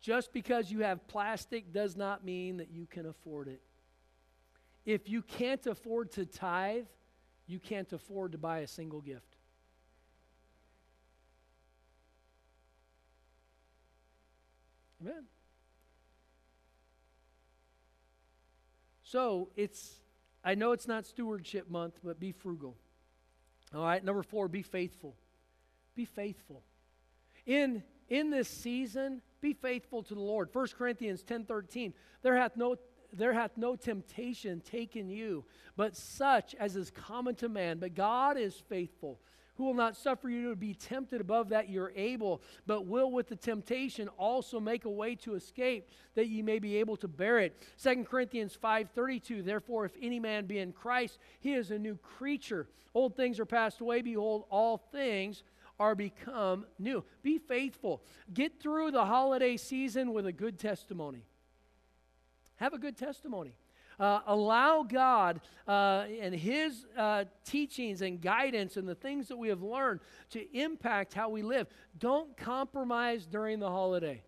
Just 0.00 0.32
because 0.32 0.70
you 0.70 0.80
have 0.80 1.06
plastic 1.08 1.72
does 1.72 1.96
not 1.96 2.24
mean 2.24 2.58
that 2.58 2.70
you 2.70 2.86
can 2.86 3.06
afford 3.06 3.48
it. 3.48 3.62
If 4.84 5.08
you 5.08 5.22
can't 5.22 5.64
afford 5.66 6.12
to 6.12 6.26
tithe, 6.26 6.86
you 7.46 7.58
can't 7.58 7.92
afford 7.92 8.32
to 8.32 8.38
buy 8.38 8.58
a 8.58 8.66
single 8.66 9.00
gift. 9.00 9.36
Amen. 15.02 15.24
So 19.02 19.50
it's, 19.56 19.96
I 20.44 20.54
know 20.54 20.72
it's 20.72 20.88
not 20.88 21.06
stewardship 21.06 21.68
month, 21.68 21.98
but 22.04 22.20
be 22.20 22.32
frugal. 22.32 22.76
All 23.74 23.82
right, 23.82 24.02
number 24.02 24.22
four, 24.22 24.48
be 24.48 24.62
faithful. 24.62 25.16
Be 25.94 26.04
faithful. 26.04 26.62
In, 27.46 27.82
in 28.08 28.30
this 28.30 28.48
season, 28.48 29.20
be 29.40 29.52
faithful 29.52 30.02
to 30.04 30.14
the 30.14 30.20
Lord. 30.20 30.48
1 30.52 30.68
Corinthians 30.78 31.22
10 31.22 31.44
13. 31.44 31.92
There 32.22 32.36
hath 32.36 32.56
no 32.56 32.76
there 33.14 33.34
hath 33.34 33.58
no 33.58 33.76
temptation 33.76 34.60
taken 34.60 35.10
you, 35.10 35.44
but 35.76 35.94
such 35.94 36.54
as 36.54 36.76
is 36.76 36.90
common 36.90 37.34
to 37.36 37.48
man. 37.48 37.78
But 37.78 37.94
God 37.94 38.38
is 38.38 38.54
faithful, 38.54 39.20
who 39.54 39.64
will 39.64 39.74
not 39.74 39.96
suffer 39.96 40.28
you 40.28 40.50
to 40.50 40.56
be 40.56 40.74
tempted 40.74 41.20
above 41.20 41.50
that 41.50 41.68
you're 41.68 41.92
able, 41.94 42.42
but 42.66 42.86
will 42.86 43.10
with 43.10 43.28
the 43.28 43.36
temptation 43.36 44.08
also 44.16 44.58
make 44.58 44.84
a 44.84 44.90
way 44.90 45.14
to 45.14 45.34
escape 45.34 45.88
that 46.14 46.28
ye 46.28 46.42
may 46.42 46.58
be 46.58 46.76
able 46.76 46.96
to 46.96 47.08
bear 47.08 47.38
it. 47.38 47.56
2 47.82 48.04
Corinthians 48.04 48.56
5:32 48.56 49.44
Therefore 49.44 49.84
if 49.84 49.92
any 50.00 50.18
man 50.18 50.46
be 50.46 50.58
in 50.58 50.72
Christ, 50.72 51.18
he 51.40 51.54
is 51.54 51.70
a 51.70 51.78
new 51.78 51.96
creature. 51.96 52.68
Old 52.94 53.16
things 53.16 53.38
are 53.38 53.46
passed 53.46 53.80
away, 53.80 54.02
behold 54.02 54.44
all 54.50 54.78
things 54.78 55.42
are 55.78 55.94
become 55.94 56.66
new. 56.78 57.04
Be 57.22 57.38
faithful. 57.38 58.02
Get 58.32 58.60
through 58.60 58.92
the 58.92 59.04
holiday 59.04 59.56
season 59.56 60.12
with 60.12 60.26
a 60.26 60.32
good 60.32 60.58
testimony. 60.58 61.24
Have 62.56 62.72
a 62.72 62.78
good 62.78 62.96
testimony. 62.96 63.56
Uh, 64.00 64.20
allow 64.26 64.82
God 64.82 65.40
uh, 65.68 66.04
and 66.20 66.34
His 66.34 66.86
uh, 66.96 67.24
teachings 67.44 68.02
and 68.02 68.20
guidance 68.20 68.76
and 68.76 68.88
the 68.88 68.94
things 68.94 69.28
that 69.28 69.36
we 69.36 69.48
have 69.48 69.62
learned 69.62 70.00
to 70.30 70.56
impact 70.56 71.14
how 71.14 71.28
we 71.28 71.42
live. 71.42 71.66
Don't 71.98 72.36
compromise 72.36 73.26
during 73.26 73.60
the 73.60 73.68
holiday. 73.68 74.22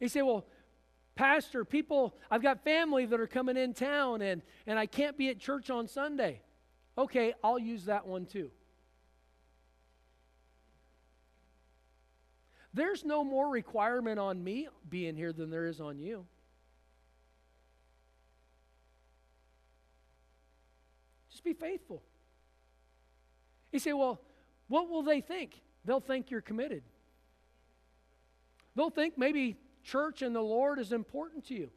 You 0.00 0.08
say, 0.08 0.22
well, 0.22 0.46
Pastor, 1.14 1.64
people, 1.64 2.14
I've 2.30 2.42
got 2.42 2.64
family 2.64 3.06
that 3.06 3.20
are 3.20 3.26
coming 3.26 3.56
in 3.56 3.74
town 3.74 4.22
and, 4.22 4.42
and 4.66 4.78
I 4.78 4.86
can't 4.86 5.16
be 5.16 5.28
at 5.28 5.38
church 5.38 5.70
on 5.70 5.86
Sunday. 5.86 6.40
Okay, 6.96 7.34
I'll 7.44 7.58
use 7.58 7.84
that 7.84 8.06
one 8.06 8.26
too. 8.26 8.50
There's 12.74 13.04
no 13.04 13.22
more 13.22 13.48
requirement 13.50 14.18
on 14.18 14.42
me 14.42 14.68
being 14.88 15.14
here 15.14 15.32
than 15.32 15.50
there 15.50 15.66
is 15.66 15.80
on 15.80 15.98
you. 15.98 16.26
Be 21.44 21.52
faithful. 21.52 22.02
You 23.72 23.78
say, 23.78 23.92
well, 23.92 24.20
what 24.68 24.88
will 24.88 25.02
they 25.02 25.20
think? 25.20 25.60
They'll 25.84 26.00
think 26.00 26.30
you're 26.30 26.40
committed. 26.40 26.82
They'll 28.76 28.90
think 28.90 29.18
maybe 29.18 29.56
church 29.82 30.22
and 30.22 30.34
the 30.34 30.40
Lord 30.42 30.78
is 30.78 30.92
important 30.92 31.46
to 31.48 31.54
you. 31.54 31.70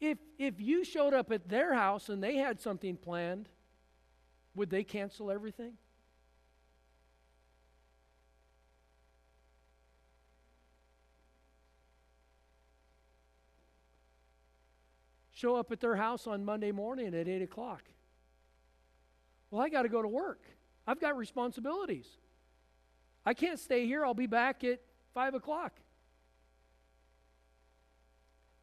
If, 0.00 0.18
if 0.38 0.60
you 0.60 0.84
showed 0.84 1.14
up 1.14 1.32
at 1.32 1.48
their 1.48 1.72
house 1.74 2.08
and 2.08 2.22
they 2.22 2.36
had 2.36 2.60
something 2.60 2.96
planned, 2.96 3.48
would 4.54 4.70
they 4.70 4.84
cancel 4.84 5.30
everything? 5.30 5.72
Show 15.36 15.54
up 15.54 15.70
at 15.70 15.80
their 15.80 15.96
house 15.96 16.26
on 16.26 16.46
Monday 16.46 16.72
morning 16.72 17.14
at 17.14 17.28
8 17.28 17.42
o'clock. 17.42 17.82
Well, 19.50 19.60
I 19.60 19.68
got 19.68 19.82
to 19.82 19.90
go 19.90 20.00
to 20.00 20.08
work. 20.08 20.40
I've 20.86 20.98
got 20.98 21.14
responsibilities. 21.14 22.06
I 23.22 23.34
can't 23.34 23.58
stay 23.58 23.84
here. 23.84 24.02
I'll 24.02 24.14
be 24.14 24.26
back 24.26 24.64
at 24.64 24.80
5 25.12 25.34
o'clock. 25.34 25.78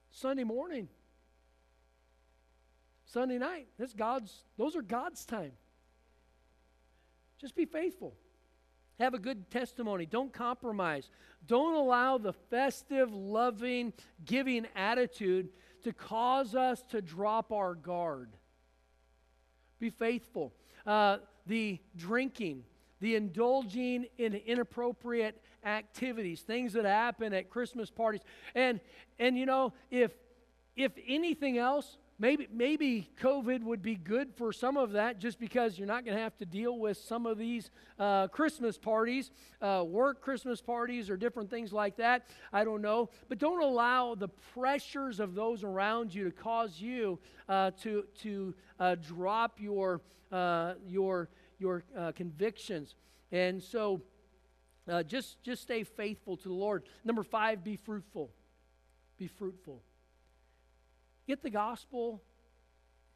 Sunday 0.10 0.44
morning, 0.44 0.88
Sunday 3.06 3.38
night. 3.38 3.68
That's 3.78 3.94
God's, 3.94 4.34
those 4.58 4.76
are 4.76 4.82
God's 4.82 5.26
time. 5.26 5.52
Just 7.40 7.54
be 7.54 7.66
faithful. 7.66 8.16
Have 9.00 9.14
a 9.14 9.20
good 9.20 9.52
testimony. 9.52 10.08
Don't 10.08 10.34
compromise. 10.34 11.12
Don't 11.46 11.76
allow 11.76 12.18
the 12.18 12.34
festive, 12.34 13.14
loving, 13.14 13.94
giving 14.26 14.66
attitude 14.76 15.50
to 15.84 15.93
cause 15.93 16.56
us 16.56 16.84
to 16.89 17.02
drop 17.02 17.52
our 17.52 17.76
guard. 17.76 18.30
Be 19.80 19.89
faithful. 19.89 20.54
Uh, 20.86 21.17
the 21.46 21.80
drinking, 21.98 22.63
the 23.02 23.15
indulging 23.15 24.06
in 24.17 24.34
inappropriate 24.34 25.41
activities, 25.65 26.41
things 26.41 26.74
that 26.74 26.86
happen 26.86 27.34
at 27.34 27.50
Christmas 27.50 27.89
parties. 27.89 28.22
And, 28.56 28.80
and 29.19 29.38
you 29.38 29.46
know, 29.46 29.74
if, 29.91 30.12
if 30.76 30.91
anything 31.08 31.58
else, 31.58 31.98
Maybe, 32.24 32.48
maybe 32.54 33.10
COVID 33.20 33.64
would 33.64 33.82
be 33.82 33.96
good 33.96 34.34
for 34.38 34.54
some 34.54 34.78
of 34.78 34.94
that 34.94 35.20
just 35.20 35.42
because 35.42 35.78
you're 35.78 35.90
not 35.90 36.06
going 36.06 36.16
to 36.16 36.24
have 36.24 36.38
to 36.38 36.46
deal 36.46 36.80
with 36.80 36.96
some 36.96 37.26
of 37.26 37.38
these 37.38 37.70
uh, 38.00 38.30
Christmas 38.30 38.78
parties, 38.78 39.30
uh, 39.62 39.84
work 39.86 40.22
Christmas 40.22 40.62
parties, 40.62 41.10
or 41.10 41.18
different 41.18 41.50
things 41.50 41.74
like 41.74 41.98
that. 41.98 42.26
I 42.54 42.64
don't 42.64 42.82
know. 42.82 43.10
But 43.28 43.40
don't 43.40 43.62
allow 43.62 44.16
the 44.16 44.30
pressures 44.30 45.20
of 45.20 45.36
those 45.36 45.66
around 45.66 46.16
you 46.16 46.24
to 46.24 46.32
cause 46.32 46.80
you 46.80 47.20
uh, 47.50 47.72
to, 47.82 48.06
to 48.22 48.56
uh, 48.80 48.96
drop 48.96 49.60
your, 49.60 50.00
uh, 50.32 50.76
your, 50.88 51.28
your 51.60 51.84
uh, 51.94 52.14
convictions. 52.14 52.96
And 53.34 53.62
so 53.62 54.02
just, 55.08 55.44
just 55.44 55.62
stay 55.62 55.84
faithful 55.84 56.38
to 56.38 56.48
the 56.48 56.54
Lord. 56.54 56.84
Number 57.04 57.24
five, 57.24 57.66
be 57.66 57.76
fruitful. 57.76 58.32
Be 59.18 59.28
fruitful. 59.28 59.82
Get 61.28 61.42
the 61.42 61.50
gospel 61.50 62.22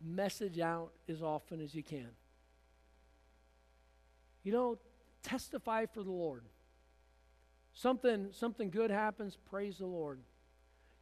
message 0.03 0.59
out 0.59 0.91
as 1.09 1.21
often 1.21 1.61
as 1.61 1.73
you 1.73 1.83
can. 1.83 2.09
You 4.43 4.51
know, 4.53 4.77
testify 5.23 5.85
for 5.87 6.03
the 6.03 6.11
Lord. 6.11 6.43
Something, 7.73 8.29
something 8.31 8.69
good 8.69 8.89
happens, 8.89 9.37
praise 9.49 9.77
the 9.77 9.85
Lord. 9.85 10.19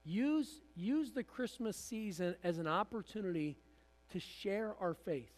Use, 0.04 0.62
use 0.76 1.12
the 1.12 1.24
Christmas 1.24 1.78
season 1.78 2.36
as 2.44 2.58
an 2.58 2.68
opportunity 2.68 3.58
to 4.12 4.20
share 4.20 4.76
our 4.80 4.94
faith. 4.94 5.32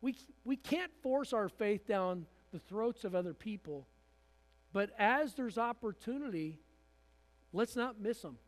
We, 0.00 0.16
we 0.44 0.56
can't 0.56 0.90
force 1.02 1.32
our 1.32 1.48
faith 1.48 1.86
down 1.86 2.26
the 2.52 2.58
throats 2.58 3.04
of 3.04 3.14
other 3.14 3.34
people, 3.34 3.86
but 4.72 4.90
as 4.98 5.34
there's 5.34 5.58
opportunity, 5.58 6.58
let's 7.52 7.76
not 7.76 8.00
miss 8.00 8.20
them. 8.22 8.38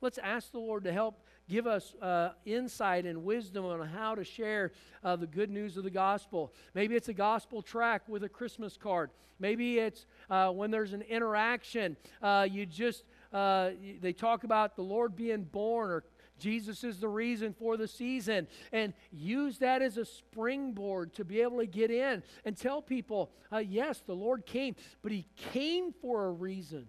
Let's 0.00 0.18
ask 0.18 0.50
the 0.50 0.58
Lord 0.58 0.84
to 0.84 0.92
help 0.92 1.23
give 1.48 1.66
us 1.66 1.94
uh, 2.00 2.30
insight 2.44 3.04
and 3.04 3.24
wisdom 3.24 3.64
on 3.64 3.86
how 3.86 4.14
to 4.14 4.24
share 4.24 4.72
uh, 5.02 5.16
the 5.16 5.26
good 5.26 5.50
news 5.50 5.76
of 5.76 5.84
the 5.84 5.90
gospel. 5.90 6.52
Maybe 6.74 6.96
it's 6.96 7.08
a 7.08 7.14
gospel 7.14 7.62
track 7.62 8.02
with 8.08 8.24
a 8.24 8.28
Christmas 8.28 8.76
card. 8.76 9.10
Maybe 9.38 9.78
it's 9.78 10.06
uh, 10.30 10.50
when 10.50 10.70
there's 10.70 10.92
an 10.92 11.02
interaction, 11.02 11.96
uh, 12.22 12.46
you 12.50 12.66
just, 12.66 13.04
uh, 13.32 13.70
they 14.00 14.12
talk 14.12 14.44
about 14.44 14.76
the 14.76 14.82
Lord 14.82 15.16
being 15.16 15.42
born 15.42 15.90
or 15.90 16.04
Jesus 16.38 16.82
is 16.82 16.98
the 16.98 17.08
reason 17.08 17.52
for 17.52 17.76
the 17.76 17.86
season. 17.86 18.48
And 18.72 18.92
use 19.12 19.58
that 19.58 19.82
as 19.82 19.96
a 19.98 20.04
springboard 20.04 21.14
to 21.14 21.24
be 21.24 21.40
able 21.40 21.58
to 21.58 21.66
get 21.66 21.90
in 21.90 22.22
and 22.44 22.56
tell 22.56 22.82
people, 22.82 23.30
uh, 23.52 23.58
yes, 23.58 24.02
the 24.04 24.14
Lord 24.14 24.46
came, 24.46 24.74
but 25.02 25.12
He 25.12 25.26
came 25.52 25.92
for 25.92 26.26
a 26.26 26.30
reason. 26.30 26.88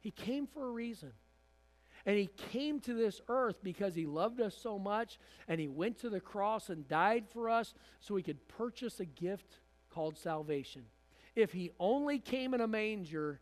He 0.00 0.10
came 0.10 0.46
for 0.46 0.66
a 0.66 0.70
reason. 0.70 1.12
And 2.06 2.16
he 2.16 2.30
came 2.50 2.80
to 2.80 2.94
this 2.94 3.20
earth 3.28 3.56
because 3.62 3.94
he 3.94 4.06
loved 4.06 4.40
us 4.40 4.56
so 4.56 4.78
much, 4.78 5.18
and 5.48 5.60
he 5.60 5.68
went 5.68 5.98
to 5.98 6.08
the 6.08 6.20
cross 6.20 6.70
and 6.70 6.88
died 6.88 7.24
for 7.28 7.50
us 7.50 7.74
so 8.00 8.16
he 8.16 8.22
could 8.22 8.48
purchase 8.48 9.00
a 9.00 9.04
gift 9.04 9.58
called 9.90 10.16
salvation. 10.16 10.82
If 11.36 11.52
he 11.52 11.70
only 11.78 12.18
came 12.18 12.54
in 12.54 12.60
a 12.60 12.66
manger, 12.66 13.40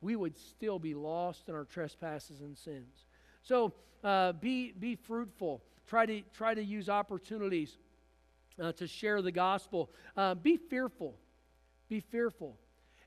we 0.00 0.16
would 0.16 0.38
still 0.38 0.78
be 0.78 0.94
lost 0.94 1.48
in 1.48 1.54
our 1.54 1.64
trespasses 1.64 2.40
and 2.40 2.56
sins. 2.56 3.06
So 3.42 3.72
uh, 4.04 4.32
be, 4.32 4.72
be 4.72 4.94
fruitful. 4.94 5.62
Try 5.86 6.06
to, 6.06 6.22
try 6.32 6.54
to 6.54 6.62
use 6.62 6.88
opportunities 6.88 7.76
uh, 8.60 8.72
to 8.72 8.86
share 8.86 9.22
the 9.22 9.32
gospel. 9.32 9.90
Uh, 10.16 10.34
be 10.34 10.56
fearful. 10.56 11.14
Be 11.88 12.00
fearful. 12.00 12.56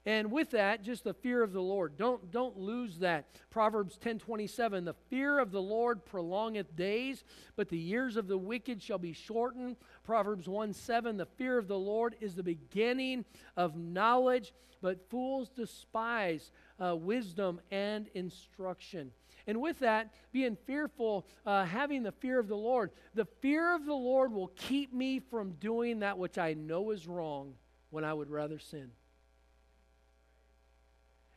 And 0.10 0.32
with 0.32 0.50
that, 0.52 0.82
just 0.82 1.04
the 1.04 1.14
fear 1.14 1.44
of 1.44 1.54
the 1.54 1.62
Lord. 1.62 1.96
Don't, 1.96 2.32
don't 2.32 2.58
lose 2.58 2.98
that. 2.98 3.28
Proverbs 3.52 3.96
10:27, 4.00 4.84
the 4.86 4.96
fear 5.08 5.38
of 5.38 5.52
the 5.52 5.62
Lord 5.62 6.04
prolongeth 6.04 6.76
days, 6.76 7.24
but 7.56 7.70
the 7.70 7.78
years 7.78 8.18
of 8.18 8.28
the 8.28 8.36
wicked 8.36 8.82
shall 8.82 8.98
be 8.98 9.14
shortened. 9.14 9.76
Proverbs 10.04 10.50
1 10.50 10.74
7, 10.74 11.16
the 11.16 11.28
fear 11.28 11.60
of 11.60 11.68
the 11.68 11.78
Lord 11.78 12.16
is 12.22 12.34
the 12.34 12.42
beginning 12.42 13.24
of 13.56 13.78
knowledge, 13.78 14.52
but 14.82 15.08
fools 15.12 15.48
despise 15.50 16.52
uh, 16.84 16.96
wisdom 16.96 17.62
and 17.70 18.08
instruction. 18.16 19.12
And 19.46 19.62
with 19.62 19.78
that, 19.78 20.12
being 20.32 20.58
fearful, 20.66 21.28
uh, 21.46 21.66
having 21.66 22.02
the 22.02 22.14
fear 22.14 22.40
of 22.40 22.48
the 22.48 22.58
Lord, 22.58 22.90
the 23.14 23.28
fear 23.42 23.76
of 23.76 23.86
the 23.86 23.94
Lord 23.94 24.34
will 24.34 24.54
keep 24.56 24.92
me 24.92 25.20
from 25.20 25.52
doing 25.60 26.00
that 26.00 26.18
which 26.18 26.40
I 26.40 26.56
know 26.56 26.90
is 26.90 27.06
wrong 27.06 27.54
when 27.92 28.04
I 28.04 28.16
would 28.16 28.32
rather 28.32 28.58
sin. 28.58 28.90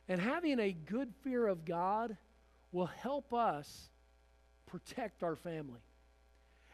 And 0.07 0.19
having 0.19 0.59
a 0.59 0.73
good 0.73 1.13
fear 1.23 1.47
of 1.47 1.65
God 1.65 2.17
will 2.71 2.87
help 2.87 3.33
us 3.33 3.89
protect 4.65 5.23
our 5.23 5.35
family. 5.35 5.79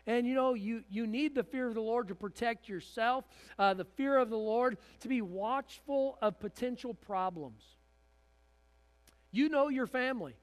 And 0.08 0.26
you 0.26 0.34
know, 0.34 0.56
you, 0.56 0.84
you 0.90 1.06
need 1.06 1.36
the 1.36 1.44
fear 1.44 1.68
of 1.68 1.76
the 1.76 1.82
Lord 1.82 2.08
to 2.08 2.16
protect 2.16 2.68
yourself, 2.68 3.26
uh, 3.60 3.76
the 3.76 3.86
fear 3.86 4.18
of 4.18 4.30
the 4.30 4.38
Lord 4.38 4.78
to 5.02 5.08
be 5.08 5.22
watchful 5.22 6.18
of 6.22 6.40
potential 6.40 6.94
problems. 6.94 7.64
You 9.32 9.50
know 9.50 9.68
your 9.68 9.86
family. 9.86 10.34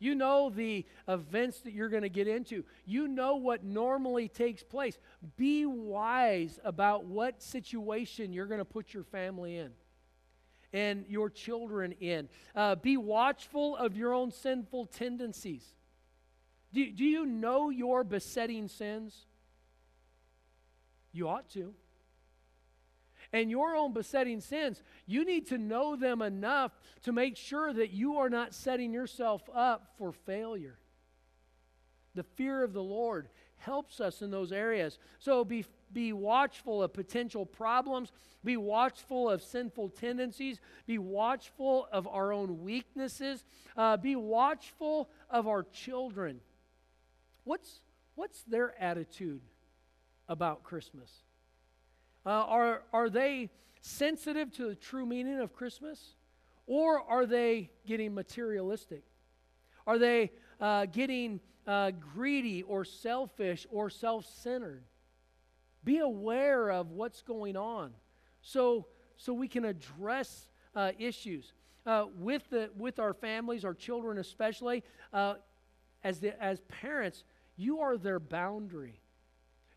You 0.00 0.14
know 0.14 0.50
the 0.50 0.84
events 1.06 1.60
that 1.60 1.72
you're 1.72 1.88
going 1.88 2.02
to 2.02 2.08
get 2.08 2.26
into. 2.26 2.64
You 2.84 3.06
know 3.06 3.36
what 3.36 3.62
normally 3.62 4.28
takes 4.28 4.62
place. 4.64 4.98
Be 5.36 5.64
wise 5.64 6.58
about 6.64 7.04
what 7.04 7.40
situation 7.40 8.32
you're 8.32 8.46
going 8.46 8.58
to 8.58 8.64
put 8.64 8.92
your 8.92 9.04
family 9.04 9.56
in 9.56 9.70
and 10.74 11.06
your 11.08 11.30
children 11.30 11.92
in. 12.00 12.28
Uh, 12.54 12.74
be 12.74 12.98
watchful 12.98 13.76
of 13.76 13.96
your 13.96 14.12
own 14.12 14.32
sinful 14.32 14.86
tendencies. 14.86 15.64
Do, 16.74 16.90
do 16.90 17.04
you 17.04 17.24
know 17.24 17.70
your 17.70 18.02
besetting 18.02 18.66
sins? 18.68 19.14
You 21.12 21.28
ought 21.28 21.48
to. 21.50 21.72
And 23.32 23.50
your 23.50 23.74
own 23.76 23.92
besetting 23.92 24.40
sins, 24.40 24.82
you 25.06 25.24
need 25.24 25.46
to 25.48 25.58
know 25.58 25.96
them 25.96 26.20
enough 26.20 26.72
to 27.04 27.12
make 27.12 27.36
sure 27.36 27.72
that 27.72 27.92
you 27.92 28.16
are 28.16 28.28
not 28.28 28.52
setting 28.52 28.92
yourself 28.92 29.42
up 29.54 29.94
for 29.96 30.12
failure. 30.12 30.78
The 32.14 32.24
fear 32.24 32.62
of 32.62 32.72
the 32.72 32.82
Lord 32.82 33.28
helps 33.58 34.00
us 34.00 34.22
in 34.22 34.30
those 34.30 34.52
areas. 34.52 34.98
So 35.18 35.44
be, 35.44 35.64
be 35.94 36.12
watchful 36.12 36.82
of 36.82 36.92
potential 36.92 37.46
problems, 37.46 38.12
be 38.44 38.56
watchful 38.56 39.30
of 39.30 39.42
sinful 39.42 39.90
tendencies, 39.90 40.60
be 40.86 40.98
watchful 40.98 41.88
of 41.90 42.06
our 42.06 42.32
own 42.32 42.62
weaknesses, 42.62 43.44
uh, 43.76 43.96
be 43.96 44.16
watchful 44.16 45.08
of 45.30 45.48
our 45.48 45.62
children. 45.62 46.40
What's, 47.44 47.80
what's 48.16 48.42
their 48.42 48.74
attitude 48.82 49.40
about 50.28 50.62
Christmas? 50.62 51.10
Uh, 52.26 52.30
are, 52.30 52.82
are 52.92 53.08
they 53.08 53.50
sensitive 53.80 54.50
to 54.52 54.68
the 54.68 54.74
true 54.74 55.06
meaning 55.06 55.40
of 55.40 55.52
Christmas? 55.52 56.14
Or 56.66 57.00
are 57.00 57.26
they 57.26 57.70
getting 57.86 58.14
materialistic? 58.14 59.02
Are 59.86 59.98
they 59.98 60.30
uh, 60.60 60.86
getting 60.86 61.40
uh, 61.66 61.90
greedy 62.14 62.62
or 62.62 62.84
selfish 62.84 63.66
or 63.70 63.90
self 63.90 64.26
centered? 64.26 64.82
Be 65.84 65.98
aware 65.98 66.70
of 66.70 66.90
what's 66.90 67.22
going 67.22 67.56
on 67.56 67.92
so, 68.40 68.86
so 69.16 69.32
we 69.32 69.48
can 69.48 69.64
address 69.64 70.48
uh, 70.74 70.92
issues. 70.98 71.52
Uh, 71.86 72.06
with, 72.16 72.48
the, 72.48 72.70
with 72.78 72.98
our 72.98 73.12
families, 73.12 73.62
our 73.62 73.74
children 73.74 74.16
especially, 74.16 74.82
uh, 75.12 75.34
as, 76.02 76.18
the, 76.18 76.42
as 76.42 76.60
parents, 76.60 77.24
you 77.56 77.80
are 77.80 77.98
their 77.98 78.18
boundary. 78.18 79.00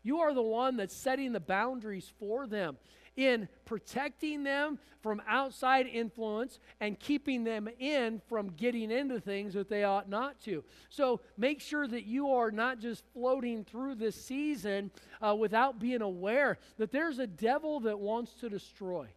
You 0.02 0.20
are 0.20 0.32
the 0.32 0.42
one 0.42 0.78
that's 0.78 0.94
setting 0.94 1.32
the 1.32 1.40
boundaries 1.40 2.10
for 2.18 2.46
them 2.46 2.78
in 3.18 3.48
protecting 3.64 4.44
them 4.44 4.78
from 5.02 5.20
outside 5.26 5.88
influence 5.88 6.60
and 6.78 6.98
keeping 7.00 7.42
them 7.42 7.68
in 7.80 8.22
from 8.28 8.50
getting 8.50 8.92
into 8.92 9.18
things 9.18 9.54
that 9.54 9.68
they 9.68 9.82
ought 9.82 10.08
not 10.08 10.40
to. 10.44 10.62
So 10.88 11.20
make 11.36 11.60
sure 11.60 11.88
that 11.88 12.06
you 12.06 12.30
are 12.30 12.52
not 12.52 12.78
just 12.78 13.02
floating 13.12 13.64
through 13.64 13.96
this 13.96 14.14
season 14.14 14.92
uh, 15.20 15.34
without 15.34 15.80
being 15.80 16.00
aware 16.00 16.58
that 16.76 16.92
there's 16.92 17.18
a 17.18 17.26
devil 17.26 17.80
that 17.80 17.98
wants 17.98 18.34
to 18.34 18.48
destroy. 18.48 19.08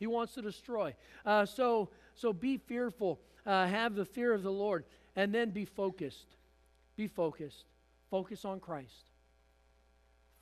He 0.00 0.08
wants 0.08 0.34
to 0.34 0.42
destroy. 0.42 0.94
Uh, 1.24 1.46
so, 1.46 1.90
so 2.16 2.32
be 2.32 2.56
fearful, 2.56 3.20
uh, 3.46 3.68
have 3.68 3.94
the 3.94 4.04
fear 4.04 4.34
of 4.34 4.42
the 4.42 4.50
Lord, 4.50 4.84
and 5.14 5.32
then 5.32 5.50
be 5.50 5.64
focused. 5.64 6.34
Be 6.96 7.06
focused. 7.06 7.64
Focus 8.10 8.44
on 8.44 8.58
Christ. 8.58 9.12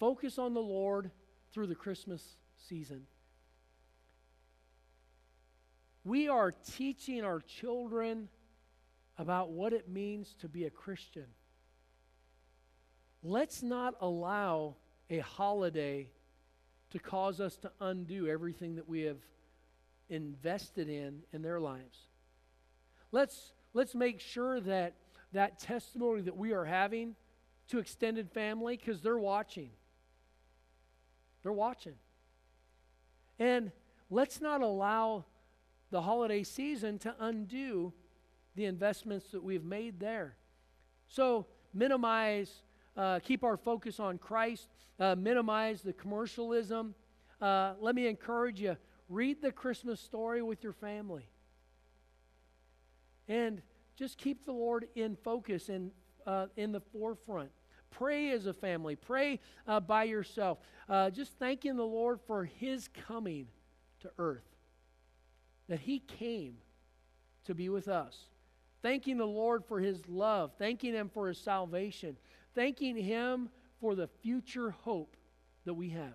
Focus 0.01 0.39
on 0.39 0.55
the 0.55 0.63
Lord 0.63 1.11
through 1.55 1.69
the 1.69 1.75
Christmas 1.77 2.37
season. 2.69 3.07
We 6.03 6.29
are 6.29 6.53
teaching 6.53 7.25
our 7.25 7.41
children 7.41 8.29
about 9.17 9.51
what 9.51 9.73
it 9.73 9.89
means 9.89 10.35
to 10.41 10.49
be 10.49 10.65
a 10.65 10.71
Christian. 10.71 11.27
Let's 13.23 13.63
not 13.63 13.95
allow 14.01 14.75
a 15.09 15.21
holiday 15.21 16.09
to 16.91 16.99
cause 16.99 17.41
us 17.41 17.57
to 17.59 17.71
undo 17.81 18.27
everything 18.27 18.75
that 18.75 18.89
we 18.89 19.03
have 19.03 19.19
invested 20.11 20.89
in 20.89 21.21
in 21.33 21.41
their 21.41 21.61
lives. 21.61 21.99
Let's, 23.13 23.53
let's 23.73 23.95
make 23.95 24.21
sure 24.21 24.61
that 24.61 24.95
that 25.33 25.61
testimony 25.61 26.23
that 26.23 26.37
we 26.37 26.53
are 26.53 26.65
having 26.65 27.15
to 27.69 27.79
extended 27.79 28.31
family, 28.31 28.77
because 28.77 29.01
they're 29.01 29.17
watching, 29.19 29.71
they're 31.45 31.53
watching. 31.53 31.95
And 33.39 33.71
let's 34.11 34.41
not 34.41 34.63
allow 34.63 35.27
the 35.91 36.03
holiday 36.03 36.43
season 36.43 36.99
to 37.01 37.15
undo 37.21 37.93
the 38.57 38.65
investments 38.65 39.31
that 39.31 39.45
we've 39.45 39.65
made 39.65 40.01
there. 40.01 40.37
So, 41.07 41.47
minimize, 41.73 42.63
uh, 42.97 43.21
keep 43.21 43.45
our 43.45 43.57
focus 43.57 44.01
on 44.01 44.19
Christ, 44.19 44.69
uh, 44.99 45.15
minimize 45.15 45.83
the 45.83 45.93
commercialism. 45.93 46.95
Uh, 47.41 47.75
let 47.79 47.95
me 47.95 48.09
encourage 48.09 48.61
you 48.61 48.77
read 49.09 49.43
the 49.43 49.53
Christmas 49.53 50.01
story 50.01 50.43
with 50.43 50.65
your 50.65 50.73
family. 50.73 51.29
And 53.29 53.61
just 53.97 54.19
keep 54.19 54.45
the 54.45 54.53
Lord 54.53 54.87
in 54.95 55.17
focus 55.17 55.69
and 55.69 55.91
uh, 56.27 56.47
in 56.57 56.73
the 56.73 56.81
forefront. 56.81 57.51
Pray 57.99 58.31
as 58.31 58.47
a 58.47 58.53
family. 58.53 58.97
Pray 58.97 59.41
uh, 59.67 59.81
by 59.81 60.05
yourself. 60.05 60.59
Uh, 60.89 61.11
just 61.11 61.33
thanking 61.39 61.77
the 61.77 61.85
Lord 61.85 62.21
for 62.27 62.45
His 62.45 62.89
coming 63.07 63.47
to 64.01 64.11
earth, 64.19 64.45
that 65.69 65.81
He 65.81 66.01
came 66.01 66.57
to 67.45 67.55
be 67.55 67.69
with 67.69 67.89
us. 67.89 68.17
Thanking 68.83 69.17
the 69.17 69.27
Lord 69.27 69.65
for 69.65 69.81
His 69.81 70.07
love. 70.09 70.53
Thanking 70.59 70.93
Him 70.93 71.09
for 71.09 71.29
His 71.29 71.39
salvation. 71.39 72.17
Thanking 72.55 72.97
Him 72.97 73.49
for 73.81 73.95
the 73.95 74.09
future 74.23 74.71
hope 74.71 75.17
that 75.65 75.75
we 75.75 75.91
have. 75.91 76.15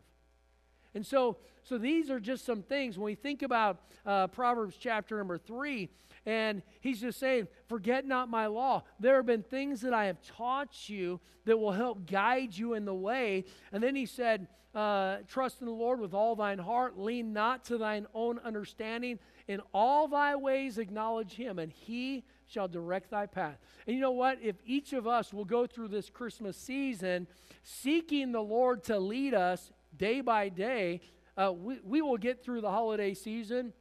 And 0.95 1.05
so, 1.05 1.37
so 1.63 1.77
these 1.77 2.09
are 2.09 2.19
just 2.19 2.45
some 2.45 2.63
things. 2.63 2.97
When 2.97 3.05
we 3.05 3.15
think 3.15 3.41
about 3.41 3.81
uh, 4.05 4.27
Proverbs 4.27 4.75
chapter 4.79 5.17
number 5.17 5.37
three, 5.37 5.89
and 6.25 6.61
he's 6.81 7.01
just 7.01 7.19
saying, 7.19 7.47
Forget 7.67 8.05
not 8.05 8.29
my 8.29 8.47
law. 8.47 8.83
There 8.99 9.15
have 9.17 9.25
been 9.25 9.43
things 9.43 9.81
that 9.81 9.93
I 9.93 10.05
have 10.05 10.21
taught 10.21 10.89
you 10.89 11.19
that 11.45 11.57
will 11.57 11.71
help 11.71 12.09
guide 12.09 12.55
you 12.57 12.73
in 12.73 12.85
the 12.85 12.93
way. 12.93 13.45
And 13.71 13.81
then 13.81 13.95
he 13.95 14.05
said, 14.05 14.47
uh, 14.75 15.17
Trust 15.27 15.61
in 15.61 15.67
the 15.67 15.73
Lord 15.73 15.99
with 15.99 16.13
all 16.13 16.35
thine 16.35 16.59
heart, 16.59 16.99
lean 16.99 17.33
not 17.33 17.65
to 17.65 17.77
thine 17.77 18.05
own 18.13 18.39
understanding. 18.39 19.19
In 19.47 19.61
all 19.73 20.07
thy 20.07 20.35
ways 20.35 20.77
acknowledge 20.77 21.33
him, 21.33 21.57
and 21.57 21.71
he 21.71 22.23
shall 22.45 22.67
direct 22.67 23.11
thy 23.11 23.25
path. 23.25 23.57
And 23.87 23.95
you 23.95 24.01
know 24.01 24.11
what? 24.11 24.39
If 24.41 24.57
each 24.65 24.93
of 24.93 25.07
us 25.07 25.33
will 25.33 25.45
go 25.45 25.65
through 25.65 25.87
this 25.87 26.09
Christmas 26.09 26.57
season 26.57 27.27
seeking 27.63 28.31
the 28.31 28.41
Lord 28.41 28.83
to 28.85 28.99
lead 28.99 29.33
us 29.33 29.71
day 29.99 30.21
by 30.21 30.49
day, 30.49 31.01
uh, 31.37 31.53
we, 31.53 31.79
we 31.83 32.01
will 32.01 32.17
get 32.17 32.43
through 32.43 32.61
the 32.61 32.71
holiday 32.71 33.13
season 33.13 33.71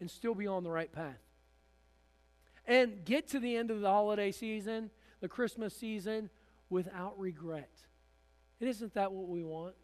and 0.00 0.10
still 0.10 0.34
be 0.34 0.46
on 0.46 0.64
the 0.64 0.70
right 0.70 0.90
path 0.90 1.20
and 2.66 3.04
get 3.04 3.28
to 3.28 3.38
the 3.38 3.56
end 3.56 3.70
of 3.70 3.80
the 3.80 3.90
holiday 3.90 4.32
season, 4.32 4.90
the 5.20 5.28
Christmas 5.28 5.76
season, 5.76 6.30
without 6.70 7.18
regret. 7.18 7.70
And 8.60 8.68
isn't 8.68 8.94
that 8.94 9.12
what 9.12 9.28
we 9.28 9.42
want? 9.42 9.74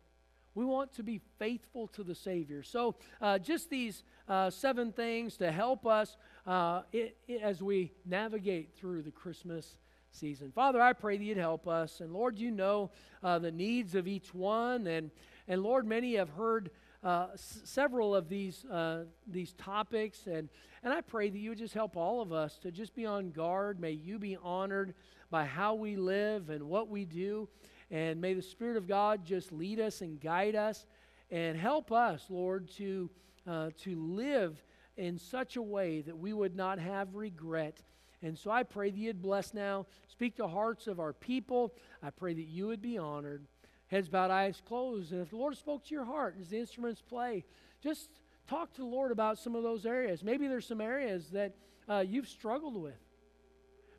We 0.55 0.65
want 0.65 0.93
to 0.95 1.03
be 1.03 1.21
faithful 1.39 1.87
to 1.89 2.03
the 2.03 2.15
Savior. 2.15 2.63
So, 2.63 2.97
uh, 3.21 3.39
just 3.39 3.71
these 3.71 4.03
uh, 4.29 4.51
seven 4.51 4.93
things 4.93 5.37
to 5.39 5.51
help 5.51 5.87
us 5.87 6.17
uh, 6.47 6.83
it, 6.93 7.17
it, 7.27 7.41
as 7.41 7.63
we 7.63 7.93
navigate 8.05 8.75
through 8.75 9.03
the 9.03 9.11
Christmas 9.11 9.79
season. 10.11 10.53
Father, 10.53 10.83
I 10.83 10.93
pray 10.93 11.17
that 11.17 11.25
you'd 11.25 11.39
help 11.39 11.67
us. 11.67 12.01
And 12.01 12.13
Lord, 12.13 12.39
you 12.39 12.51
know 12.51 12.91
uh, 13.23 13.39
the 13.39 13.51
needs 13.51 13.95
of 13.95 14.07
each 14.07 14.35
one. 14.35 14.87
And, 14.87 15.11
and 15.49 15.63
Lord, 15.63 15.87
many 15.87 16.15
have 16.15 16.31
heard 16.31 16.71
uh, 17.03 17.29
s- 17.35 17.61
several 17.65 18.15
of 18.15 18.29
these, 18.29 18.65
uh, 18.67 19.05
these 19.27 19.53
topics. 19.55 20.27
And, 20.27 20.49
and 20.83 20.93
I 20.93 21.01
pray 21.01 21.31
that 21.31 21.39
you 21.39 21.51
would 21.51 21.59
just 21.59 21.75
help 21.75 21.97
all 21.97 22.21
of 22.21 22.33
us 22.33 22.59
to 22.59 22.71
just 22.71 22.95
be 22.95 23.07
on 23.07 23.31
guard. 23.31 23.81
May 23.81 23.93
you 23.93 24.19
be 24.19 24.37
honored 24.43 24.95
by 25.31 25.45
how 25.45 25.75
we 25.75 25.97
live 25.97 26.51
and 26.51 26.65
what 26.65 26.89
we 26.89 27.05
do. 27.05 27.49
And 27.91 28.21
may 28.21 28.35
the 28.35 28.43
Spirit 28.43 28.77
of 28.77 28.87
God 28.87 29.25
just 29.25 29.53
lead 29.53 29.81
us 29.81 30.01
and 30.01 30.21
guide 30.21 30.55
us 30.55 30.87
and 31.31 31.57
help 31.59 31.93
us, 31.93 32.27
Lord, 32.29 32.71
to, 32.77 33.11
uh, 33.47 33.71
to 33.83 33.97
live 33.97 34.63
in 34.97 35.19
such 35.19 35.57
a 35.57 35.63
way 35.63 36.03
that 36.03 36.17
we 36.17 36.33
would 36.33 36.55
not 36.55 36.79
have 36.79 37.15
regret. 37.15 37.83
And 38.23 38.39
so 38.39 38.51
I 38.51 38.63
pray 38.63 38.91
that 38.91 38.99
you'd 38.99 39.21
bless 39.21 39.53
now. 39.53 39.87
Speak 40.07 40.37
to 40.37 40.47
hearts 40.47 40.87
of 40.87 41.01
our 41.01 41.13
people. 41.13 41.75
I 42.03 42.11
pray 42.11 42.35
that 42.35 42.47
you 42.47 42.69
would 42.69 42.81
be 42.81 42.97
honored 42.97 43.47
heads 43.93 44.09
bowed, 44.09 44.33
eyes 44.33 44.61
closed. 44.67 45.13
And 45.13 45.23
if 45.23 45.31
the 45.31 45.37
Lord 45.37 45.57
spoke 45.57 45.85
to 45.85 45.95
your 45.95 46.05
heart 46.05 46.35
as 46.41 46.49
the 46.49 46.59
instruments 46.59 47.01
play, 47.01 47.45
just 47.81 48.09
talk 48.49 48.73
to 48.75 48.81
the 48.81 48.87
Lord 48.87 49.13
about 49.13 49.39
some 49.39 49.55
of 49.55 49.63
those 49.63 49.87
areas. 49.87 50.25
Maybe 50.25 50.49
there's 50.49 50.67
some 50.67 50.81
areas 50.81 51.31
that 51.31 51.55
uh, 51.89 52.05
you've 52.07 52.29
struggled 52.29 52.77
with. 52.77 52.99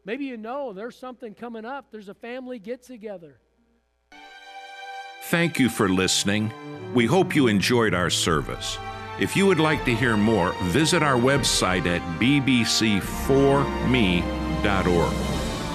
Maybe 0.03 0.25
you 0.25 0.35
know 0.35 0.73
there's 0.73 0.97
something 0.97 1.33
coming 1.33 1.63
up, 1.63 1.91
there's 1.91 2.09
a 2.09 2.13
family 2.13 2.59
get 2.59 2.83
together. 2.83 3.39
Thank 5.27 5.59
you 5.59 5.69
for 5.69 5.87
listening. 5.87 6.51
We 6.93 7.05
hope 7.05 7.33
you 7.33 7.47
enjoyed 7.47 7.93
our 7.93 8.09
service. 8.09 8.77
If 9.19 9.37
you 9.37 9.45
would 9.45 9.59
like 9.59 9.85
to 9.85 9.95
hear 9.95 10.17
more, 10.17 10.51
visit 10.63 11.01
our 11.01 11.15
website 11.15 11.85
at 11.85 12.01
bbc4me.com 12.19 14.43
me.org. 14.63 15.11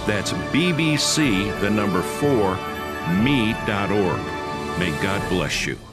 That's 0.07 0.33
BBC, 0.33 1.61
the 1.61 1.69
number 1.69 2.01
4, 2.01 2.57
me.org. 3.23 4.21
May 4.79 4.91
God 5.03 5.29
bless 5.29 5.67
you. 5.67 5.88